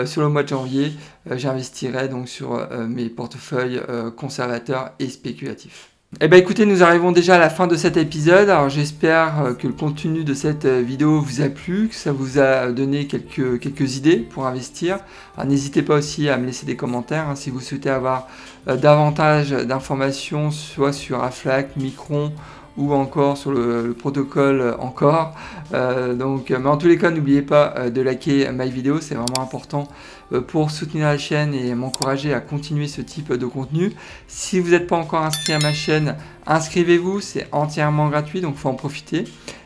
sur 0.05 0.21
le 0.21 0.29
mois 0.29 0.43
de 0.43 0.49
janvier, 0.49 0.93
j'investirai 1.29 2.07
donc 2.07 2.29
sur 2.29 2.67
mes 2.87 3.09
portefeuilles 3.09 3.81
conservateurs 4.15 4.91
et 4.99 5.09
spéculatifs. 5.09 5.92
Eh 6.21 6.27
bien 6.27 6.37
écoutez, 6.37 6.67
nous 6.67 6.83
arrivons 6.83 7.11
déjà 7.11 7.35
à 7.35 7.39
la 7.39 7.49
fin 7.49 7.65
de 7.65 7.75
cet 7.75 7.97
épisode. 7.97 8.47
Alors 8.47 8.69
j'espère 8.69 9.41
euh, 9.41 9.53
que 9.53 9.65
le 9.65 9.73
contenu 9.73 10.23
de 10.23 10.35
cette 10.35 10.65
euh, 10.65 10.81
vidéo 10.81 11.19
vous 11.19 11.41
a 11.41 11.49
plu, 11.49 11.87
que 11.87 11.95
ça 11.95 12.11
vous 12.11 12.37
a 12.37 12.71
donné 12.71 13.07
quelques, 13.07 13.59
quelques 13.59 13.97
idées 13.97 14.17
pour 14.17 14.45
investir. 14.45 14.99
N'hésitez 15.43 15.81
pas 15.81 15.95
aussi 15.95 16.29
à 16.29 16.37
me 16.37 16.45
laisser 16.45 16.67
des 16.67 16.75
commentaires 16.75 17.29
hein, 17.29 17.35
si 17.35 17.49
vous 17.49 17.59
souhaitez 17.59 17.89
avoir 17.89 18.27
euh, 18.67 18.77
davantage 18.77 19.49
d'informations, 19.51 20.51
soit 20.51 20.93
sur 20.93 21.23
Aflac, 21.23 21.75
Micron 21.77 22.31
ou 22.77 22.93
encore 22.93 23.37
sur 23.37 23.51
le, 23.51 23.93
protocole 23.93 24.75
encore. 24.79 25.35
Euh, 25.73 26.13
donc, 26.13 26.49
mais 26.49 26.69
en 26.69 26.77
tous 26.77 26.87
les 26.87 26.97
cas, 26.97 27.11
n'oubliez 27.11 27.41
pas 27.41 27.73
euh, 27.77 27.89
de 27.89 28.01
liker 28.01 28.51
ma 28.51 28.65
vidéo, 28.65 28.99
c'est 29.01 29.15
vraiment 29.15 29.41
important 29.41 29.87
euh, 30.31 30.41
pour 30.41 30.71
soutenir 30.71 31.07
la 31.07 31.17
chaîne 31.17 31.53
et 31.53 31.73
m'encourager 31.75 32.33
à 32.33 32.39
continuer 32.39 32.87
ce 32.87 33.01
type 33.01 33.33
de 33.33 33.45
contenu. 33.45 33.93
Si 34.27 34.59
vous 34.59 34.71
n'êtes 34.71 34.87
pas 34.87 34.97
encore 34.97 35.23
inscrit 35.23 35.53
à 35.53 35.59
ma 35.59 35.73
chaîne, 35.73 36.15
inscrivez-vous, 36.47 37.21
c'est 37.21 37.47
entièrement 37.51 38.09
gratuit, 38.09 38.41
donc 38.41 38.55
faut 38.55 38.69
en 38.69 38.75
profiter. 38.75 39.25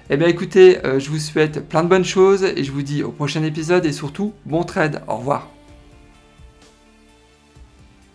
Eh 0.10 0.16
bien 0.16 0.28
écoutez, 0.28 0.78
je 1.00 1.10
vous 1.10 1.20
souhaite 1.20 1.68
plein 1.68 1.84
de 1.84 1.90
bonnes 1.90 2.06
choses 2.06 2.46
et 2.46 2.64
je 2.64 2.72
vous 2.72 2.82
dis 2.82 3.04
au 3.04 3.12
prochain 3.12 3.44
épisode 3.44 3.86
et 3.86 3.92
surtout 3.92 4.32
bon 4.46 4.64
trade. 4.64 5.02
Au 5.10 5.18
revoir. 5.18 5.57